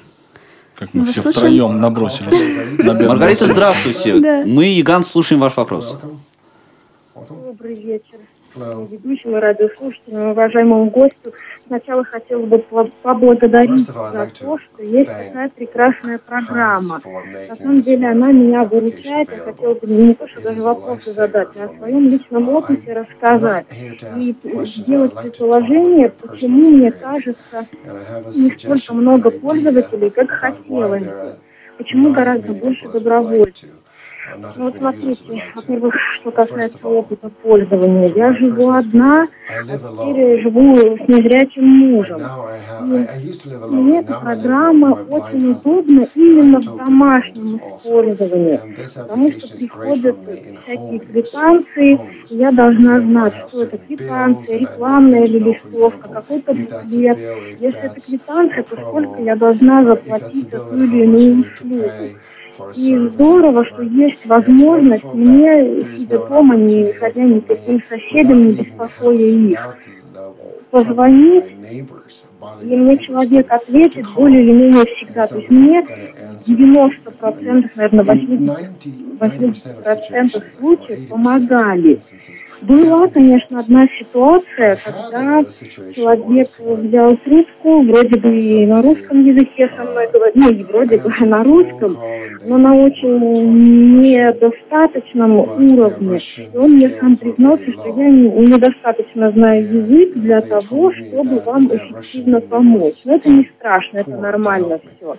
[0.75, 1.37] Как мы Вы все слушаем?
[1.37, 2.83] втроем набросились.
[3.07, 4.19] Маргарита, здравствуйте.
[4.19, 4.45] Да.
[4.47, 5.99] Мы и Ганс слушаем ваш вопрос.
[7.15, 8.19] Добрый вечер.
[8.55, 11.35] Ведущим и радиослушателям, уважаемому гостю.
[11.71, 17.01] Сначала хотела бы по- поблагодарить за то, что есть такая прекрасная программа.
[17.49, 19.31] На самом деле она меня выручает.
[19.31, 22.93] Я хотела бы не то, что даже вопросы задать, а о своем личном Uh, опыте
[22.93, 23.67] рассказать.
[24.17, 27.65] И сделать предположение, почему мне кажется,
[28.35, 31.05] не столько много пользователей, как why хотелось.
[31.79, 33.71] Почему гораздо больше добровольцев.
[34.57, 38.13] Ну смотрите, во-первых, что касается опыта пользования.
[38.15, 42.21] Я живу одна, а теперь живу с незрячим мужем.
[42.21, 42.23] И
[43.81, 48.61] and эта программа очень удобна именно в домашнем использовании.
[48.95, 50.17] Потому что приходят
[50.63, 58.01] всякие квитанции, я должна знать, что это квитанция, рекламная или листовка, какой-то if Если это
[58.01, 61.89] квитанция, то сколько я должна uh, заплатить за ту или иную услугу.
[62.77, 67.83] И здорово, что есть возможность мне, сидя дома, не ходя ни for к каким me
[67.89, 69.77] соседям, не беспокоя их.
[70.71, 71.45] Позвонить,
[72.63, 75.27] и мне человек ответит более или менее всегда.
[75.27, 76.57] То есть мне is gonna answer.
[76.57, 78.69] 90%, наверное, 80%,
[79.21, 81.99] 90% 80% случаев помогали.
[82.63, 85.43] Была, конечно, одна ситуация, когда
[85.95, 90.99] человек взял трубку, вроде бы и на русском языке со мной говорил, ну, не вроде
[90.99, 91.99] бы, а на русском,
[92.47, 96.19] но на очень недостаточном уровне.
[96.19, 101.67] И он мне сам признался, что я не- недостаточно знаю язык для того, чтобы вам
[101.67, 103.05] эффективно помочь.
[103.05, 105.17] Но это не страшно, это нормально все.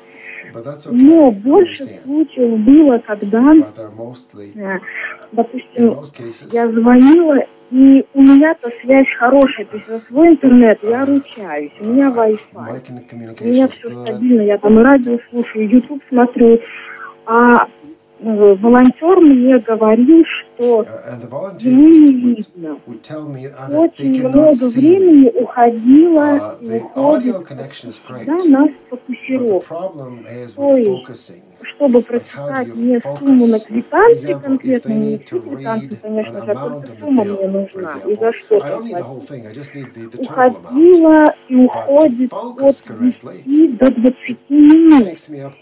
[0.92, 4.80] Но больше случаев было, когда, э,
[5.32, 5.98] допустим,
[6.52, 7.38] я звонила,
[7.72, 13.42] и у меня-то связь хорошая, то есть за свой интернет я ручаюсь, у меня Wi-Fi,
[13.42, 16.60] у меня все стабильно, я там и радио слушаю, YouTube смотрю,
[17.26, 17.68] а
[18.22, 20.86] волонтер мне говорил, что
[21.62, 22.78] ему не видно.
[23.78, 27.36] Очень много времени уходило и уходит
[28.26, 29.66] да, на фокусировку.
[30.56, 31.34] То есть,
[31.76, 37.24] чтобы прочитать мне сумму на квитанции конкретно, не всю квитанцию, конечно же, а только сумма
[37.24, 38.58] мне нужна, и за что.
[40.18, 45.18] Уходила и уходит от 10 до 20 минут.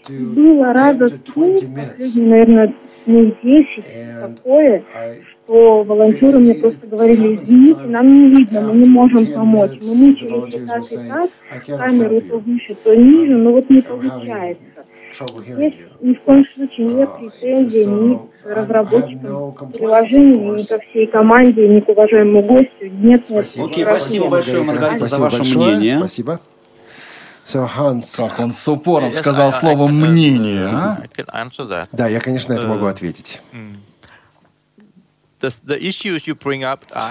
[0.08, 1.56] Было раза три,
[2.14, 2.74] наверное,
[3.06, 3.84] дней 10,
[4.36, 4.82] такое,
[5.46, 9.72] то волонтеры мне просто говорили, извините, нам не видно, мы не можем помочь.
[9.82, 11.30] Мы мучились так и так,
[11.66, 14.62] камеру то выше, то ниже, но вот не получается.
[16.00, 21.80] Ни в коем случае нет претензий ни к разработчикам приложения, ни ко всей команде, ни
[21.80, 22.86] к уважаемому гостю.
[22.86, 23.46] Нет, нет.
[23.58, 25.98] Окей, спасибо большое, Маргарита, за ваше мнение.
[25.98, 26.40] Спасибо.
[27.52, 30.98] Как он с упором сказал слово «мнение», а?
[31.02, 31.88] I can answer that.
[31.92, 33.40] да, я, конечно, на это могу Э, ответить.
[33.52, 33.78] The, the issues you bring up
[34.50, 35.29] are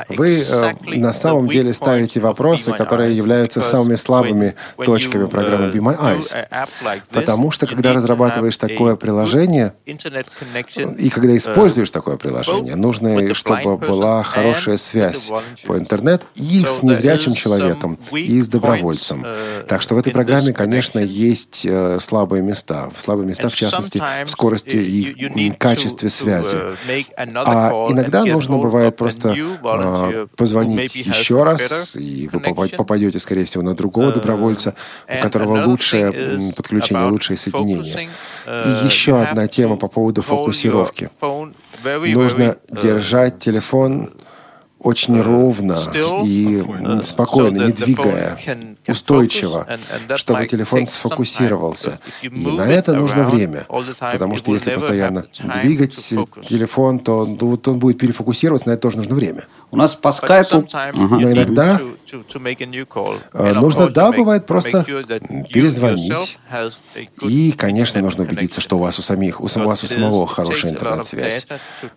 [0.09, 5.79] Вы э, на самом деле ставите вопросы, которые являются самыми слабыми точками программы uh, Be
[5.79, 6.99] My Eyes.
[7.11, 14.23] Потому что, когда разрабатываешь такое приложение, и когда uh, используешь такое приложение, нужно, чтобы была
[14.23, 15.31] хорошая связь
[15.65, 19.25] по интернет и с незрячим человеком, и с добровольцем.
[19.25, 22.91] uh, Так что в этой программе, конечно, есть э, слабые места.
[22.97, 26.57] Слабые места, в частности, в скорости и качестве связи.
[27.35, 27.69] А
[28.18, 33.73] call иногда нужно бывает просто who позвонить еще раз, и вы попадете, скорее всего, на
[33.73, 34.73] другого Uh, добровольца,
[35.07, 38.03] у которого лучшее подключение, лучшее соединение.
[38.03, 38.09] И
[38.45, 41.09] Uh, еще одна тема по поводу фокусировки.
[41.21, 44.11] Нужно uh, держать телефон
[44.79, 45.77] очень ровно
[46.25, 46.63] и
[47.05, 47.65] спокойно.
[47.65, 48.37] не двигая,
[48.87, 49.67] устойчиво,
[50.15, 51.99] чтобы телефон сфокусировался.
[52.21, 53.65] И на это нужно время,
[53.99, 55.25] потому что если постоянно
[55.61, 59.43] двигать телефон, то он будет перефокусироваться, на это тоже нужно время.
[59.71, 60.67] У нас по скайпу...
[60.73, 60.91] Ага.
[60.93, 61.79] Но иногда,
[62.11, 66.39] of нужно, да, бывает просто перезвонить.
[67.21, 71.47] И, конечно, нужно убедиться, что у вас у самих, у, вас у самого хорошая интернет-связь.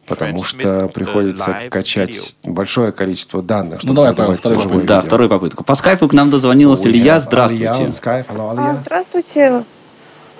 [0.07, 4.85] Потому что приходится качать большое количество данных, чтобы Ну, давай, второй живое.
[4.85, 5.65] Да, вторую попытку.
[5.65, 7.21] По скайпу к нам дозвонилась So Илья.
[7.21, 7.65] Здравствуйте.
[7.65, 8.27] Skype.
[8.29, 8.77] Hello, А.
[8.83, 9.65] Здравствуйте.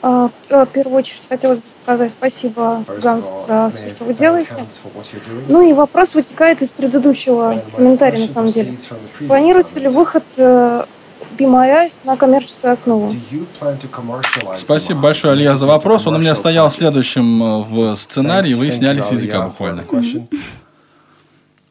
[0.03, 4.51] А, В первую очередь хотелось бы сказать спасибо Ганс за все, что вы делаете.
[5.49, 8.75] Ну и вопрос вытекает из предыдущего my комментария на самом деле.
[9.27, 10.85] Планируется ли выход э,
[11.37, 13.13] Be My Eyes на коммерческую основу?
[14.59, 15.35] Спасибо My большое?
[15.35, 16.07] Илья, за вопрос.
[16.07, 18.55] Он у меня стоял следующим э, в сценарии.
[18.55, 19.81] Вы thank сняли you, с языка буквально.
[19.81, 20.29] the question.
[20.29, 20.41] Our plan is that we will
[21.53, 21.62] keep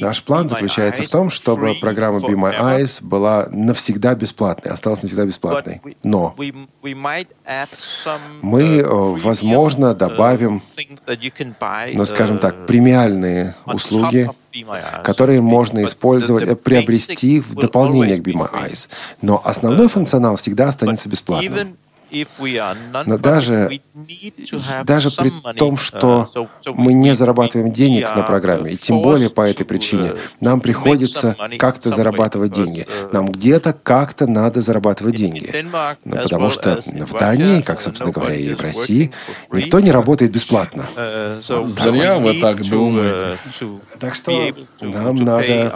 [0.00, 5.26] Наш план заключается в том, чтобы программа Be My Eyes была навсегда бесплатной, осталась навсегда
[5.26, 5.80] бесплатной.
[6.04, 6.52] Но мы,
[7.44, 7.66] э,
[8.42, 10.62] premium, возможно, uh, добавим,
[11.94, 14.30] ну, скажем так, премиальные услуги,
[15.02, 18.52] которые можно использовать, э, приобрести в дополнение к Be My.
[18.52, 18.88] Eyes.
[19.20, 21.76] Но основной функционал всегда останется бесплатным.
[23.06, 23.80] Но даже,
[24.84, 29.02] даже при том, uh, что so мы не зарабатываем денег на программе, uh, и тем
[29.02, 32.86] более по этой причине, uh, нам приходится как-то зарабатывать деньги.
[32.86, 35.52] uh, Нам где-то как-то надо зарабатывать деньги.
[36.04, 39.10] Ну, потому что в Дании, как, собственно говоря, и в России,
[39.52, 40.84] никто не работает бесплатно.
[40.96, 43.38] Uh, Зря вы так думаете.
[43.60, 44.30] uh, Так что
[44.80, 45.68] нам надо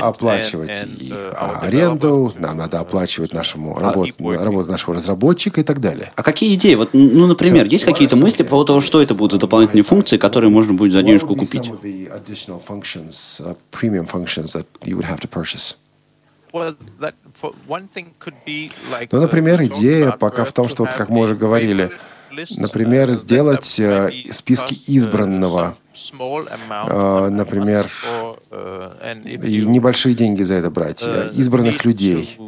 [0.00, 5.85] оплачивать и uh, аренду, нам надо оплачивать нашему работу, работу нашего разработчика и так далее.
[6.14, 6.74] А какие идеи?
[6.74, 10.16] Вот, ну, например, есть какие-то мысли по поводу того, что это будут за дополнительные функции,
[10.16, 11.70] которые можно будет за денежку купить?
[16.52, 16.76] uh,
[19.12, 21.90] Ну, uh, например, идея пока в том, что, вот как мы уже говорили,
[22.56, 25.76] например, uh, сделать э, списки избранного,
[26.88, 27.90] э, a например,
[28.50, 32.38] uh, и небольшие деньги за это брать, э, uh, избранных need людей.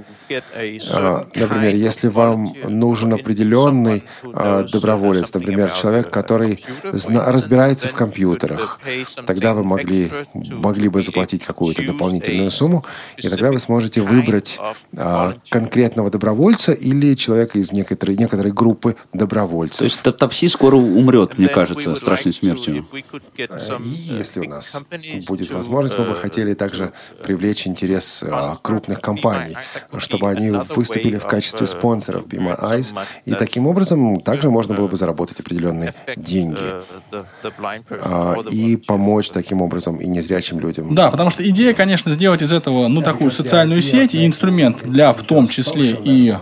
[0.91, 7.93] А, Например, если вам нужен определенный а, uh, доброволец, например, человек, uh, который разбирается в
[7.93, 12.85] uh, компьютерах, pay тогда вы могли, могли бы заплатить какую-то дополнительную сумму,
[13.17, 14.59] и тогда вы сможете выбрать
[14.97, 19.83] а, конкретного добровольца или человека из некоторой, некоторой группы То добровольцев.
[19.83, 22.87] есть т- такси скоро умрет, мне кажется, страшной смертью.
[23.39, 23.82] Э, uh,
[24.18, 24.82] если у нас
[25.26, 28.24] будет возможность, мы бы uh, хотели также привлечь интерес
[28.62, 29.57] крупных компаний,
[29.99, 34.97] чтобы они выступили в качестве спонсоров some Eyes, и таким образом также можно было бы
[34.97, 36.59] заработать определенные деньги.
[37.91, 40.95] а, и помочь таким образом и незрячим людям.
[40.95, 45.12] Да, потому что идея, конечно, сделать из этого, ну, такую социальную сеть и инструмент для,
[45.12, 46.36] в том числе, и,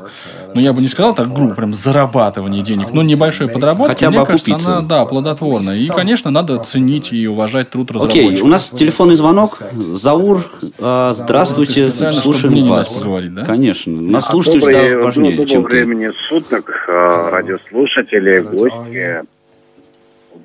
[0.54, 4.16] ну, я бы не сказал так грубо, прям зарабатывания денег, но небольшой подработки, Хотя бы
[4.18, 5.70] мне кажется, она, да, плодотворна.
[5.70, 8.42] И, конечно, надо ценить и уважать труд Окей, разработчиков.
[8.44, 9.58] у нас телефонный звонок.
[9.72, 10.44] Заур,
[10.78, 12.88] а, здравствуйте, слушаем вас.
[12.88, 13.44] поговорить, да?
[13.44, 13.92] Конечно.
[13.92, 15.68] У нас слушатель Добрый, всегда важнее, доброго чем ты.
[15.76, 19.22] времени суток, э, радиослушатели, гости.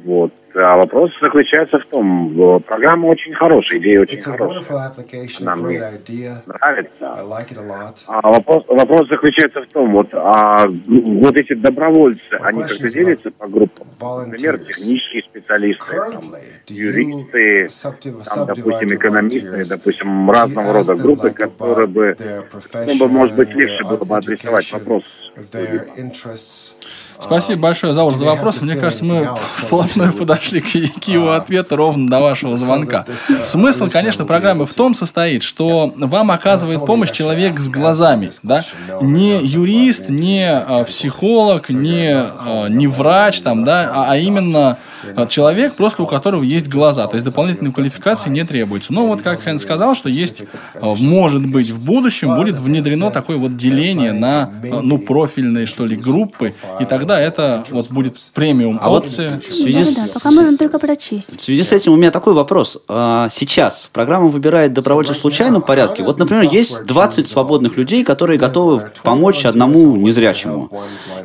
[0.03, 0.33] Вот.
[0.53, 5.43] А вопрос заключается в том, э, программа очень хорошая, идея очень It's хорошая, wonderful application,
[5.45, 6.43] Нам great не idea.
[6.59, 7.05] I нравится.
[7.23, 8.03] like.
[8.07, 12.89] А вопрос, вопрос заключается в том, вот, а, ну, вот эти добровольцы, они question как-то
[12.89, 13.87] делятся по группам?
[14.01, 16.21] например, технические специалисты, там,
[16.67, 17.67] юристы,
[18.25, 22.17] там, допустим, экономисты, допустим, разного рода группы, которые бы,
[22.87, 25.03] ну, может быть, легче было бы адресовать вопрос.
[27.21, 28.61] Спасибо большое, Заур, за вопрос.
[28.61, 33.05] Мне кажется, мы вплотную подошли к, к его ответу ровно до вашего звонка.
[33.43, 38.31] Смысл, конечно, программы в том состоит, что вам оказывает помощь человек с глазами.
[38.43, 38.63] Да?
[39.01, 44.77] Не юрист, не а, психолог, не, а, не врач, там, да, а, а именно а,
[45.29, 47.07] человек, просто у которого есть глаза.
[47.07, 48.93] То есть дополнительной квалификации не требуется.
[48.93, 50.43] Но вот как Хэн сказал, что есть,
[50.75, 55.85] а, может быть, в будущем будет внедрено такое вот деление на а, ну, профильные, что
[55.85, 59.39] ли, группы, и тогда это вот будет премиум А вот опция.
[59.39, 61.39] в связи Да, с- пока можно только прочесть.
[61.39, 62.77] В связи с этим у меня такой вопрос.
[62.87, 66.03] А, Сейчас программа выбирает добровольцев в случайном порядке.
[66.03, 70.69] Вот, например, есть 20 свободных людей, которые готовы помочь одному незрячему.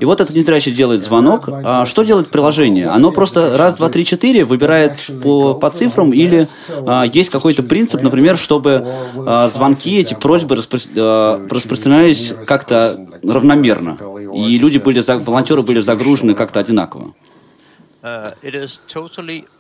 [0.01, 1.49] И вот этот незрячий делает звонок.
[1.49, 2.87] А что делает приложение?
[2.89, 6.47] Оно просто раз, два, три, четыре выбирает по, по цифрам или
[6.87, 8.87] а, есть какой-то принцип, например, чтобы
[9.27, 13.99] а, звонки, эти просьбы распро- а, распространялись как-то равномерно.
[14.35, 17.15] И люди были, волонтеры были загружены как-то одинаково.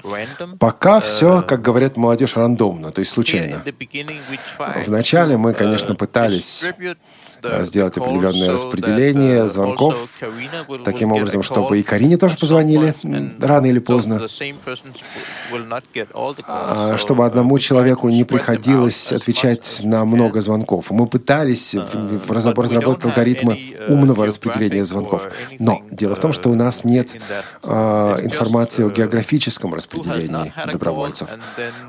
[0.05, 0.57] Random.
[0.59, 3.61] Пока Uh, все, как говорят молодежь, рандомно, то есть случайно.
[4.87, 6.97] Вначале мы, конечно, пытались э, the
[7.63, 10.09] сделать calls определенное распределение uh, звонков
[10.85, 12.95] таким образом, чтобы и Карине тоже позвонили
[13.41, 14.27] рано или поздно,
[16.47, 20.91] а, чтобы uh, одному человеку не приходилось отвечать на много звонков.
[20.91, 25.29] Мы пытались в- в- we разработать алгоритмы uh, умного распределения звонков.
[25.59, 27.17] Но дело в том, что у нас нет
[27.63, 31.29] а, информации о uh, географическом распределении добровольцев.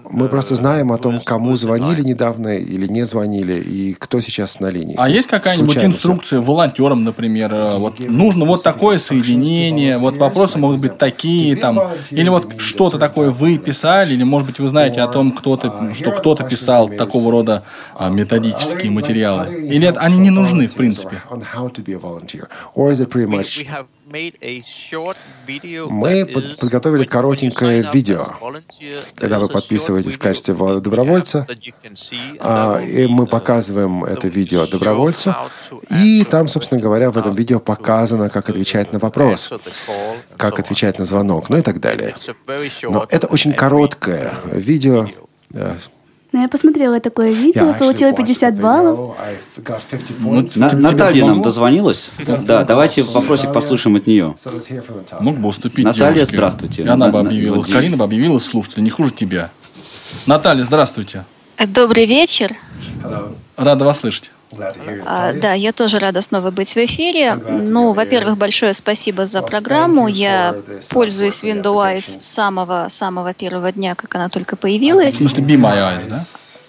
[0.09, 4.59] Мы uh, просто знаем о том, кому звонили недавно или не звонили, и кто сейчас
[4.59, 4.95] на линии.
[4.97, 10.81] А есть какая-нибудь инструкция волонтерам, например, э, вот нужно вот такое соединение, вот вопросы могут
[10.81, 11.79] быть такие, там,
[12.11, 16.11] или вот что-то такое вы писали, или, может быть, вы знаете о том, кто-то, что
[16.11, 17.63] кто-то писал такого рода
[17.95, 21.21] а, методические материалы, или это- они не нужны, в принципе.
[25.89, 28.25] Мы под- подготовили коротенькое видео.
[29.15, 31.45] Когда вы подписываетесь в качестве добровольца,
[32.39, 35.35] а, и мы показываем это видео добровольцу,
[35.89, 39.49] и там, собственно говоря, в этом видео показано, как отвечать на вопрос,
[40.37, 42.15] как отвечать на звонок, ну и так далее.
[42.91, 45.07] Но это очень короткое видео.
[46.37, 48.99] Ну, я посмотрела такое видео, я получила actually watched 50 the баллов.
[48.99, 49.15] video.
[49.57, 51.43] I've got 50 Ну, На- Наталья нам звонок?
[51.45, 52.09] дозвонилась.
[52.45, 54.35] Да, давайте вопросик послушаем от нее.
[55.19, 56.35] Мог бы уступить Наталья, девушке.
[56.35, 56.83] здравствуйте.
[56.83, 59.49] И она бы объявила, Карина бы объявила слушателя, не хуже тебя.
[60.27, 61.25] Наталья, здравствуйте.
[61.73, 62.51] Добрый вечер.
[63.03, 63.33] Hello.
[63.57, 64.31] Рада вас слышать.
[65.05, 65.33] А.
[65.33, 67.35] Да, я тоже рада снова быть в эфире.
[67.35, 70.07] Ну, во-первых, большое спасибо за программу.
[70.07, 70.55] Я
[70.91, 75.17] пользуюсь Windows с самого самого первого дня, как она только В появилась.
[75.17, 76.19] смысле, Be My Eyes, да?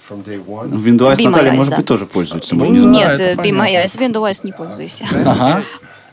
[0.08, 1.76] В Windows Наталья, может да.
[1.76, 2.54] быть, тоже пользуется.
[2.56, 2.92] мы не знаем.
[2.92, 3.84] Нет, это Be My.
[3.84, 5.02] Eyes, Windows не пользуюсь.
[5.26, 5.62] Ага.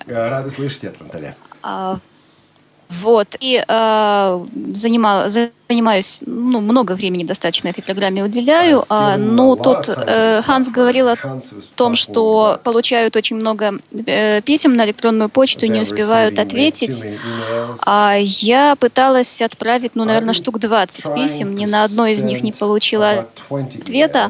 [0.05, 1.35] Э, Рада слышать это, Наталья.
[1.63, 1.97] А,
[2.89, 5.27] Вот, и э, занима-
[5.67, 11.15] занимаюсь, ну, много времени достаточно этой программе уделяю, а, но тут э, Ханс говорил о
[11.75, 17.03] том, что получают очень много э, писем на электронную почту и не успевают ответить.
[17.85, 22.51] А я пыталась отправить, ну, наверное, штук 20 писем, ни на одно из них не
[22.51, 24.29] получила ответа.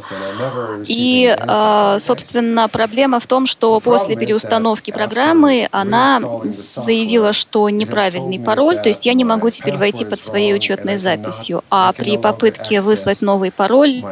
[0.88, 8.78] И, э, собственно, проблема в том, что после переустановки программы она заявила, что неправильный пароль,
[8.82, 11.25] то есть я не могу теперь войти под своей учетной записью,
[11.70, 14.04] а при попытке выслать новый пароль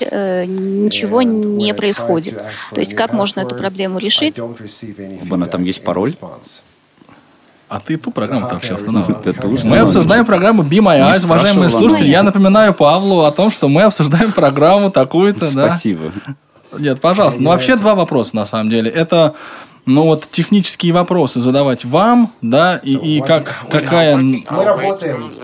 [0.00, 2.42] э, ничего не происходит.
[2.72, 4.40] То есть как можно эту проблему решить?
[5.24, 6.14] Бона, там есть пароль?
[7.68, 9.20] А ты ту программу-то вообще останавливай.
[9.24, 12.08] Это Мы обсуждаем программу Be My Не Eyes, уважаемые слушатели.
[12.08, 15.70] Я напоминаю Павлу о том, что мы обсуждаем программу такую-то, да.
[15.70, 16.12] Спасибо.
[16.78, 17.40] Нет, пожалуйста.
[17.40, 18.90] Ну, вообще два вопроса, на самом деле.
[18.90, 19.34] Это,
[19.86, 24.16] ну, вот технические вопросы задавать вам, да, и, и как, какая...
[24.16, 25.34] Мы работаем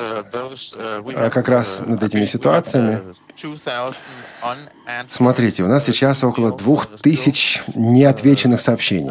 [1.30, 3.00] как раз над этими ситуациями.
[5.08, 9.10] Смотрите, у нас сейчас около двух тысяч неотвеченных сообщений.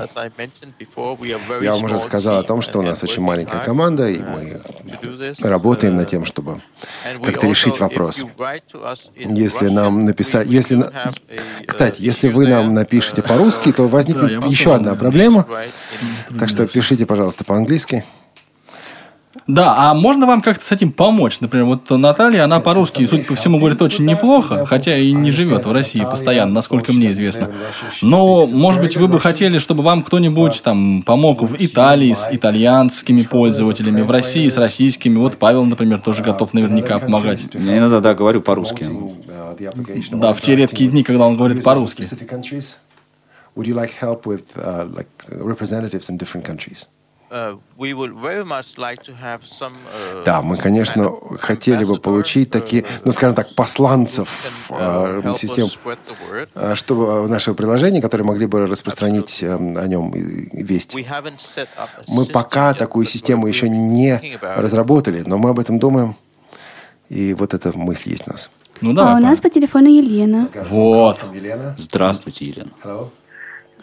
[1.61, 4.61] Я вам уже сказал о том, что у нас очень маленькая команда, и мы
[5.41, 6.61] работаем над тем, чтобы
[7.23, 8.25] как-то решить вопрос.
[9.15, 10.47] Если нам написать...
[10.47, 10.91] Если, на-
[11.65, 15.47] кстати, если вы нам напишете по-русски, то возникнет еще одна проблема.
[16.37, 18.03] Так что пишите, пожалуйста, по-английски.
[19.49, 21.39] Да, а можно вам как-то с этим помочь?
[21.39, 25.65] Например, вот Наталья, она по-русски, судя по всему, говорит очень неплохо, хотя и не живет
[25.65, 27.49] в России постоянно, насколько мне известно.
[28.03, 33.21] Но, может быть, вы бы хотели, чтобы вам кто-нибудь там помог в Италии с итальянскими
[33.21, 35.17] пользователями, в России с российскими.
[35.17, 37.49] Вот Павел, например, тоже готов наверняка помогать.
[37.55, 38.85] Я иногда, да, говорю по-русски.
[40.11, 42.03] Да, в те редкие дни, когда он говорит по-русски.
[43.55, 46.85] Would you like help with uh, like representatives in different countries?
[47.31, 51.99] Uh, we would very much like to have some, uh, Да, мы, конечно, хотели бы
[51.99, 55.67] получить такие, ну, скажем так, посланцев э, систем,
[56.55, 60.95] э, чтобы нашего приложения, которые могли бы распространить э, о нем весть.
[60.95, 65.59] We haven't set up a Мы пока такую систему еще не разработали, но мы об
[65.59, 66.15] этом думаем,
[67.09, 68.49] и вот эта мысль есть у нас.
[68.81, 70.49] Ну а у нас по телефону Елена.
[70.67, 71.19] Вот.
[71.77, 72.71] Здравствуйте, Елена.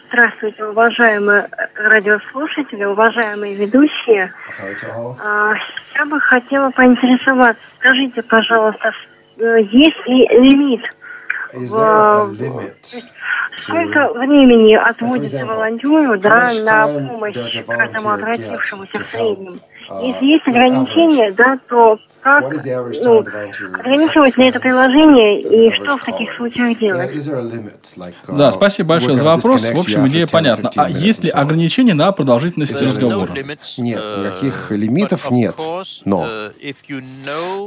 [0.09, 4.31] Здравствуйте, уважаемые радиослушатели, уважаемые ведущие.
[5.21, 5.53] А,
[5.95, 8.91] Я бы хотела поинтересоваться, скажите, пожалуйста,
[9.37, 10.81] э, есть ли лимит?
[11.53, 12.35] в-
[13.59, 17.33] Сколько времени отводится волонтеру да, на помощь
[17.65, 19.59] каждому обратившемуся в среднем?
[19.89, 22.43] Если есть ограничения, да, то как
[23.03, 27.09] ну, ограничивать ли это приложение и что в таких случаях делать?
[28.27, 29.63] Да, спасибо большое за вопрос.
[29.63, 30.69] В общем, идея понятна.
[30.75, 33.31] А есть ли ограничения на продолжительность разговора?
[33.77, 35.55] Нет, никаких лимитов нет.
[36.05, 36.51] Но,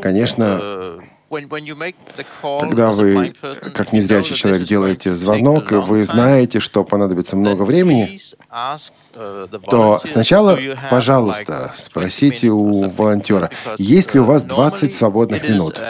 [0.02, 1.00] конечно,
[2.60, 3.32] когда вы,
[3.72, 8.20] как незрячий человек, делаете звонок, и вы знаете, что понадобится много времени,
[9.70, 10.58] то сначала,
[10.90, 15.80] пожалуйста, спросите у волонтера, есть ли у вас 20 свободных минут.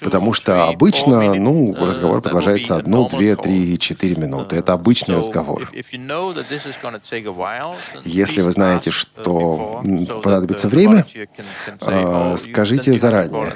[0.00, 4.56] Потому что обычно, ну, разговор продолжается одну, две, три, четыре минуты.
[4.56, 5.68] Это обычный разговор.
[8.04, 9.82] Если вы знаете, что
[10.22, 11.06] понадобится время,
[11.80, 13.54] а, скажите заранее.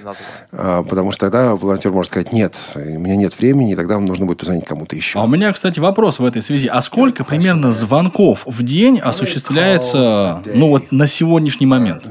[0.53, 4.07] А, Потому что тогда волонтер может сказать, нет, у меня нет времени, и тогда вам
[4.07, 5.19] нужно будет позвонить кому-то еще.
[5.19, 6.69] А у меня, кстати, вопрос в этой связи.
[6.69, 12.05] А сколько примерно звонков в день осуществляется, ну вот на сегодняшний момент?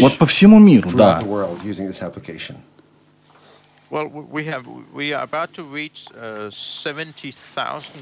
[0.00, 1.22] Вот по всему миру, да.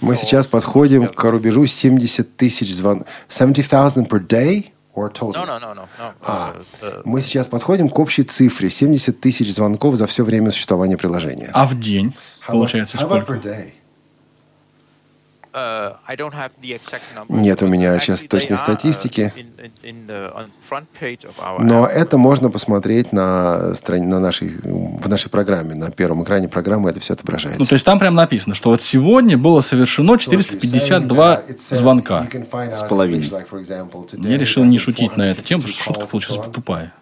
[0.01, 3.09] Мы сейчас подходим к рубежу 70 тысяч звонков.
[3.29, 5.35] 70,000 per day or total?
[5.35, 6.13] No, no, no, no, no.
[6.23, 10.97] А, Uh, мы сейчас подходим к общей цифре 70 тысяч звонков за все время существования
[10.97, 11.51] приложения.
[11.53, 13.33] А в день, How about- получается, how about сколько?
[13.35, 13.73] per day?
[13.73, 13.75] uh, I don't have the
[15.37, 15.46] exact number.
[17.29, 19.33] Нет у меня сейчас точной uh, статистики.
[21.59, 25.75] Но это можно посмотреть на, страни- на нашей, в нашей программе.
[25.75, 27.59] На первом экране программы это все отображается.
[27.59, 32.27] Ну, то есть там прям написано, что вот сегодня было совершено 452 звонка.
[32.75, 33.33] С половиной.
[34.19, 36.93] Я решил не шутить на эту тему, потому что шутка получилась тупая.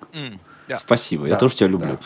[0.79, 1.99] Спасибо, я тоже тебя люблю.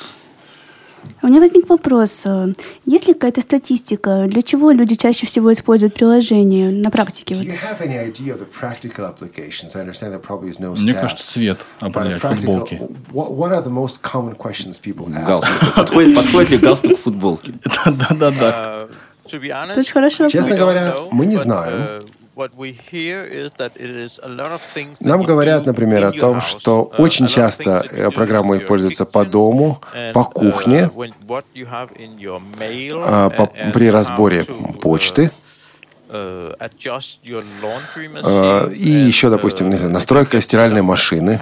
[1.23, 2.23] У меня возник вопрос.
[2.25, 2.53] э,
[2.85, 7.35] Есть ли какая-то статистика, для чего люди чаще всего используют приложение на практике?
[10.83, 12.81] Мне кажется, цвет определяет футболки.
[15.27, 15.75] Галстук.
[15.75, 17.53] Подходит, подходит ли галстук к футболке?
[17.85, 18.89] Да-да-да.
[18.89, 18.91] Uh,
[19.73, 20.33] Это очень хороший вопрос.
[20.33, 22.05] Честно говоря, мы не знаем.
[22.39, 22.51] Uh,
[25.01, 29.81] Нам говорят, например, о том, что Uh, очень часто э, программой пользуются по дому,
[30.15, 30.91] по uh, кухне,
[33.05, 33.31] а,
[33.73, 34.45] при разборе
[34.81, 35.31] почты.
[36.11, 36.55] uh,
[38.25, 41.39] А, И еще, допустим, uh, настройка стиральной машины.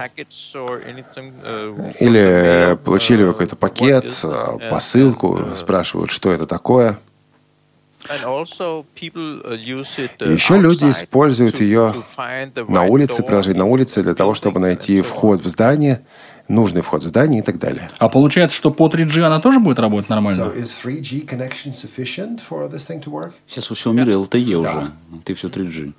[1.43, 6.97] uh, Или получили uh, какой-то пакет, а, посылку, uh, спрашивают, что это такое.
[10.33, 11.93] Еще люди используют ее
[12.67, 16.01] на улице, приложить на улице для того, чтобы найти вход в здание,
[16.47, 17.89] нужный вход в здание и так далее.
[17.97, 20.53] А получается, что по 3G она тоже будет работать нормально?
[20.55, 23.33] is 3G connection sufficient for this thing to work?
[23.47, 24.91] Сейчас у всего мира LTE уже.
[25.25, 25.93] Ты все 3G.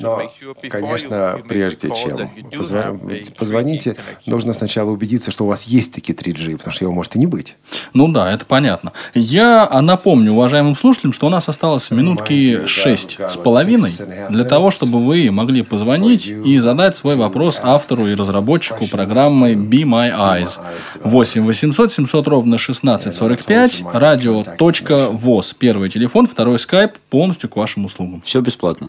[0.00, 0.32] Но,
[0.68, 3.96] конечно, прежде чем that you do позва- have a 3G позвоните,
[4.26, 7.26] нужно сначала убедиться, что у вас есть таки 3G, потому что его может и не
[7.26, 7.56] быть.
[7.92, 8.92] Ну да, это понятно.
[9.14, 13.92] Я а, напомню уважаемым слушателям, что у нас осталось минутки шесть с половиной
[14.30, 19.82] для того, чтобы вы могли позвонить и задать свой вопрос автору и разработчику программы Be
[19.82, 20.58] My Eyes.
[21.04, 25.54] 8 800 700 ровно 1645, радио.воз.
[25.54, 28.22] Первый телефон, второй скайп, полностью к вашим услугам.
[28.22, 28.88] Все бесплатно.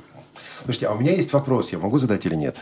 [0.64, 2.60] Слушайте, а у меня есть вопрос, я могу задать или нет?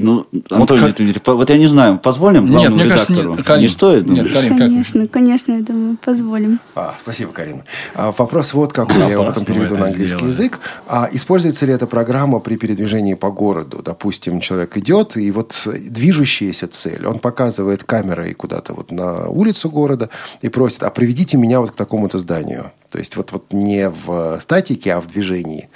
[0.00, 3.36] Ну, Анатолий как- Дмитриевич, по- вот я не знаю, позволим Нет, главному мне кажется, редактору?
[3.36, 4.06] не- Карин, не стоит?
[4.08, 4.32] нет?
[4.32, 4.58] Карин, как?
[4.58, 6.60] Конечно, конечно, я думаю, позволим.
[6.76, 7.64] А, спасибо, Карина.
[7.96, 10.28] А, вопрос вот какой, я его потом переведу на английский сделали.
[10.32, 10.60] язык.
[10.86, 13.82] А, используется ли эта программа при передвижении по городу?
[13.82, 20.10] Допустим, человек идет, и вот движущаяся цель, он показывает камерой куда-то вот на улицу города
[20.42, 22.70] и просит, а приведите меня вот к такому-то зданию.
[22.92, 25.68] То есть вот, вот не в статике, а в движении.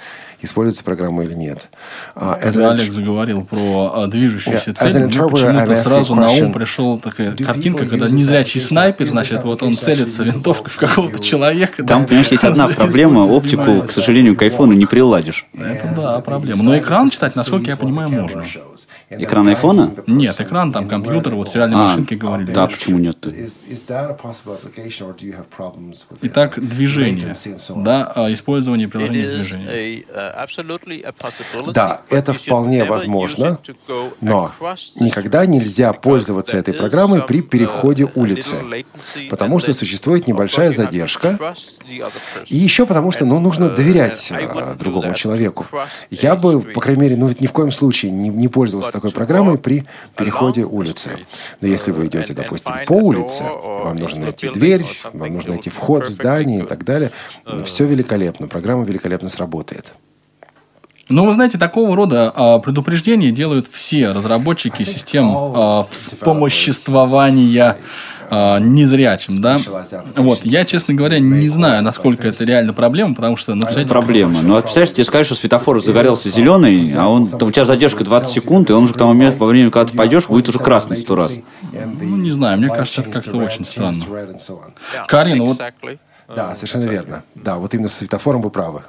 [0.43, 1.69] Используется программа или нет?
[2.15, 6.97] А, as Когда an Олег заговорил про движущиеся Yeah, цели, почему-то сразу на ум пришла
[6.97, 11.83] такая картинка, когда незрячий снайпер, значит, вот он целится винтовкой в какого-то человека.
[11.85, 13.21] Там, понимаешь, есть одна проблема.
[13.21, 15.45] Оптику, к сожалению, к айфону не приладишь.
[15.57, 16.61] Это да, проблема.
[16.61, 18.43] Но экран читать, насколько я понимаю, можно.
[19.09, 19.93] Экран айфона?
[20.07, 22.51] Нет, экран там, компьютер, вот сериальной А, машинки говорили.
[22.51, 23.17] да, почему нет?
[26.21, 27.33] Итак, движение.
[27.75, 30.03] Да, а, использование приложения движения.
[30.33, 33.59] Uh, Да, это вполне возможно,
[34.21, 34.51] но
[34.95, 38.57] никогда нельзя пользоваться этой программой при переходе улицы,
[39.29, 41.55] потому что существует небольшая задержка,
[42.47, 45.65] и еще потому что ну, нужно доверять а, другому человеку.
[46.09, 49.11] Я бы, по крайней мере, ну ведь ни в коем случае не, не пользовался такой
[49.11, 51.11] программой при переходе улицы.
[51.61, 56.07] Но если вы идете, допустим, по улице, вам нужно найти дверь, вам нужно найти вход
[56.07, 57.11] в здание и так далее,
[57.65, 59.93] все великолепно, программа великолепно сработает.
[61.09, 67.75] Ну, вы знаете, такого рода а, предупреждения делают все разработчики систем а, вспомоществования
[68.29, 69.59] а, незрячим, да.
[70.15, 73.91] Вот, я, честно говоря, не знаю, насколько это реально проблема, потому что, ну, Это представляете,
[73.91, 74.41] проблема.
[74.41, 78.31] Ну, а представляешь, тебе скажут, что светофор загорелся зеленый, а он, у тебя задержка 20
[78.31, 80.95] секунд, и он уже к тому моменту, во время, когда ты пойдешь, будет уже красный
[80.95, 81.33] сто раз.
[81.73, 83.99] ну, не знаю, мне кажется, это как-то очень странно.
[85.07, 85.59] Карина, вот
[86.33, 87.23] Да, совершенно верно.
[87.35, 88.83] Да, вот именно с светофором вы правы.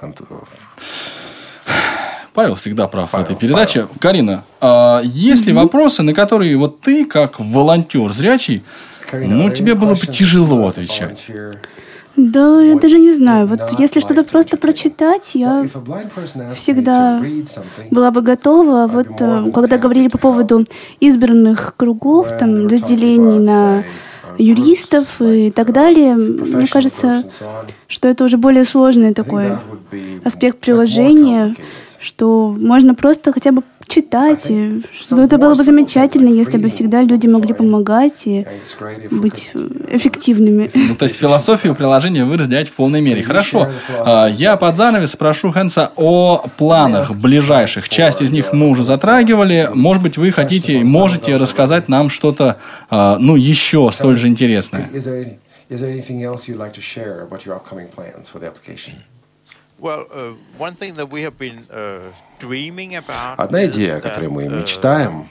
[2.34, 3.86] Павел всегда прав в этой передаче.
[4.00, 8.64] Карина, а есть ли вопросы, на которые вот ты, как волонтер зрячий,
[9.12, 11.26] ну, тебе было бы тяжело отвечать?
[12.16, 13.46] Да, я даже не знаю.
[13.46, 15.66] Вот если что-то просто прочитать, я
[16.54, 17.22] всегда
[17.90, 18.88] была бы готова.
[18.88, 19.08] Вот
[19.52, 20.64] когда говорили по поводу
[20.98, 23.84] избранных кругов, там, разделений на
[24.38, 27.22] юристов и так далее, мне кажется,
[27.86, 29.52] что это уже более сложный такой
[30.24, 31.54] аспект приложения,
[32.04, 37.02] что можно просто хотя бы читать, и что это было бы замечательно, если бы всегда
[37.02, 38.46] люди могли помогать и
[39.10, 39.50] быть
[39.88, 40.70] эффективными.
[40.74, 43.22] Ну, то есть философию приложения вы разделяете в полной мере.
[43.22, 43.70] Хорошо.
[44.00, 47.88] А, Я под занавес спрошу Хэнса о планах ближайших.
[47.88, 49.70] Часть из них мы уже затрагивали.
[49.72, 52.58] Может быть, вы хотите, можете рассказать нам что-то,
[52.90, 54.88] а, ну, еще столь же интересное.
[54.92, 55.38] Is there, any-
[55.70, 58.94] is there anything else you'd like to share about your upcoming plans for the application?
[63.36, 65.28] Одна идея, о которой мы uh, мечтаем,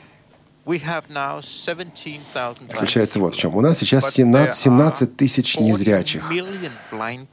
[0.66, 3.56] we have now 17,000 заключается вот в чем.
[3.56, 6.32] У нас сейчас 17, 17 тысяч незрячих,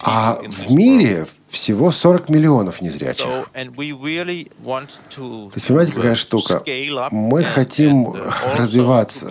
[0.00, 3.26] а в мире всего 40 миллионов незрячих.
[3.26, 3.60] То
[5.54, 6.62] есть, понимаете, какая штука?
[7.10, 8.16] Мы хотим
[8.54, 9.30] развиваться,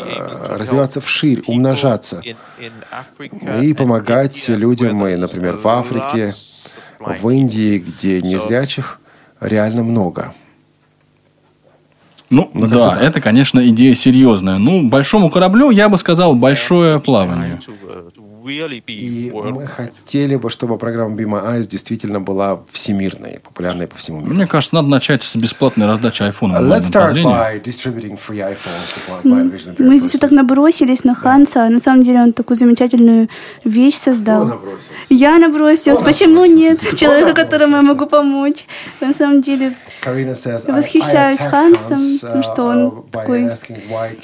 [0.51, 2.21] развиваться вширь, умножаться
[3.61, 6.35] и помогать людям, и, например, в Африке,
[6.99, 8.99] в Индии, где незрячих
[9.39, 10.33] реально много.
[12.29, 14.59] Ну, да, это, конечно, идея серьезная.
[14.59, 17.59] Ну, большому кораблю, я бы сказал, большое плавание.
[18.49, 23.87] Uh, И world мы хотели бы, чтобы программа Be My Eyes действительно была всемирной, популярной
[23.87, 24.33] по всему миру.
[24.33, 26.57] Мне кажется, надо начать с бесплатной раздачи айфона.
[26.57, 31.65] Let's start by distributing free iPhones to blind vision Мы здесь так набросились на Ханса,
[31.65, 33.29] а на самом деле он такую замечательную
[33.63, 34.61] вещь создал.
[35.09, 36.01] Я набросилась.
[36.01, 38.65] Почему нет человека, которому я могу помочь?
[38.99, 39.75] На самом деле,
[40.67, 43.41] восхищаюсь Хансом, потому что uh, он by такой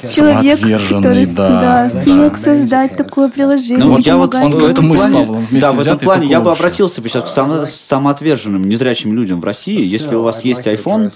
[0.10, 2.04] человек, который да, да, да.
[2.04, 3.84] смог создать такое приложение.
[3.86, 6.28] Ну, я вот помогать в этом мы с плане, Павлом вместе да, в этом плане
[6.28, 9.82] я бы обратился бы сейчас к само- самоотверженным, незрячим людям в России.
[9.82, 11.12] Если у вас есть iPhone,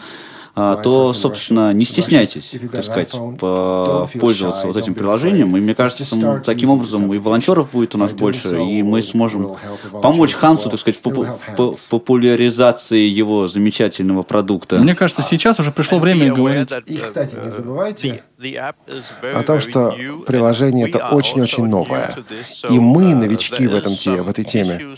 [0.56, 5.56] а, то, собственно, не стесняйтесь, так сказать, по- пользоваться вот этим приложением.
[5.56, 9.56] И мне кажется, таким образом и волонтеров будет у нас больше, и мы сможем
[10.02, 14.78] помочь Хансу, так сказать, в попу- по- популяризации его замечательного продукта.
[14.80, 16.70] Мне кажется, сейчас уже пришло время говорить.
[16.88, 22.16] И, кстати, не забывайте О том, что приложение это очень-очень новое.
[22.70, 24.96] И мы uh, новички в этом в этой теме.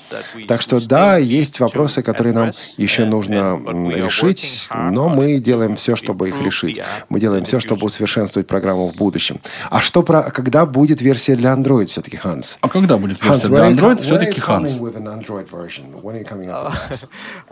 [0.48, 3.60] Так что да, есть вопросы, которые нам еще нужно
[3.96, 6.82] решить, но мы делаем все, чтобы их решить.
[7.10, 9.42] Мы делаем все, чтобы усовершенствовать программу в будущем.
[9.72, 12.60] А что про, когда будет версия для Android все-таки, Ханс?
[12.62, 14.72] А когда будет версия для Android, все-таки Ханс.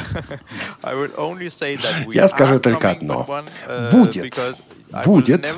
[2.06, 3.44] we Я скажу только одно.
[3.68, 4.56] uh, Будет.
[5.04, 5.52] Будет.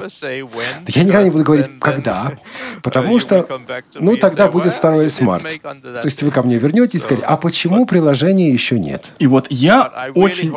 [0.89, 2.33] Я никогда не буду говорить, когда,
[2.83, 3.47] потому что,
[3.95, 5.47] ну, тогда будет второй смарт.
[5.63, 9.13] То есть вы ко мне вернетесь и скажете, а почему приложения еще нет?
[9.19, 10.55] И вот я очень...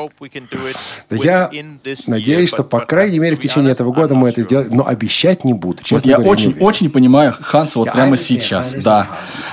[1.11, 1.49] Я
[2.07, 5.53] надеюсь, что, по крайней мере, в течение этого года мы это сделаем, но обещать не
[5.53, 5.84] буду.
[5.84, 6.67] Честно Вот я говоря, не очень, уверен.
[6.67, 9.07] очень понимаю Ханса вот прямо сейчас, да.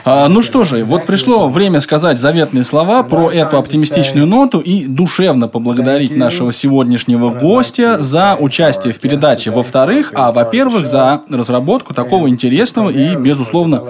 [0.05, 4.87] А, ну что же, вот пришло время сказать заветные слова про эту оптимистичную ноту и
[4.87, 9.12] душевно поблагодарить нашего сегодняшнего гостя за участие в передаче,
[9.51, 13.85] во-вторых, а во-первых, за разработку такого интересного и, безусловно,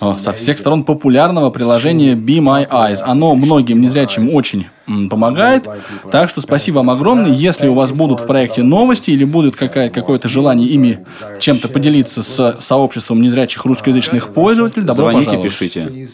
[0.00, 3.02] а, со всех сторон популярного приложения Be My Eyes.
[3.04, 4.66] Оно многим незрячим очень
[5.10, 5.68] помогает.
[6.10, 7.30] Так что спасибо вам огромное.
[7.30, 11.04] Если у вас будут в проекте новости или будет какое-то желание ими
[11.38, 15.52] чем-то поделиться с сообществом незрячих русскоязычных пользователей, добро Звоните, пожаловать.
[15.52, 16.08] пишите.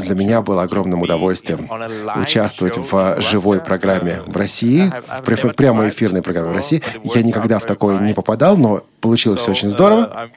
[0.00, 1.68] Для меня было огромным удовольствием
[2.16, 6.82] участвовать в живой программе в России, в пря- прямо эфирной программе в России.
[7.02, 10.28] Я никогда в такое не попадал, но получилось все очень здорово.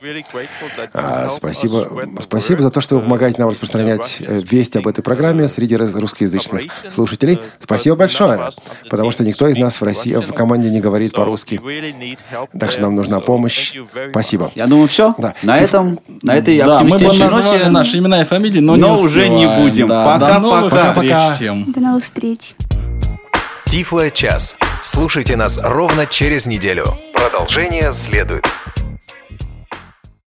[0.94, 1.88] А, спасибо,
[2.22, 5.96] спасибо за то, что вы помогаете нам распространять э, весть об этой программе среди раз-
[5.96, 7.40] русскоязычных слушателей.
[7.60, 8.50] Спасибо большое,
[8.90, 11.60] потому что никто из нас в России в команде не говорит по-русски.
[12.60, 13.74] Так что нам нужна помощь.
[14.12, 14.52] Спасибо.
[14.56, 15.14] Я думаю, все.
[15.18, 15.34] Да.
[15.44, 18.96] На этом, на этой Да, мы бы оптимистичной назвали наши имена и фамилии, но, Но
[18.96, 19.88] не уже не будем.
[19.88, 20.84] Да, Пока, до новых пока.
[20.94, 21.30] встреч Пока.
[21.32, 21.72] всем.
[21.72, 22.56] До новых встреч.
[23.66, 24.58] Тифло час.
[24.82, 26.86] Слушайте нас ровно через неделю.
[27.14, 28.46] Продолжение следует.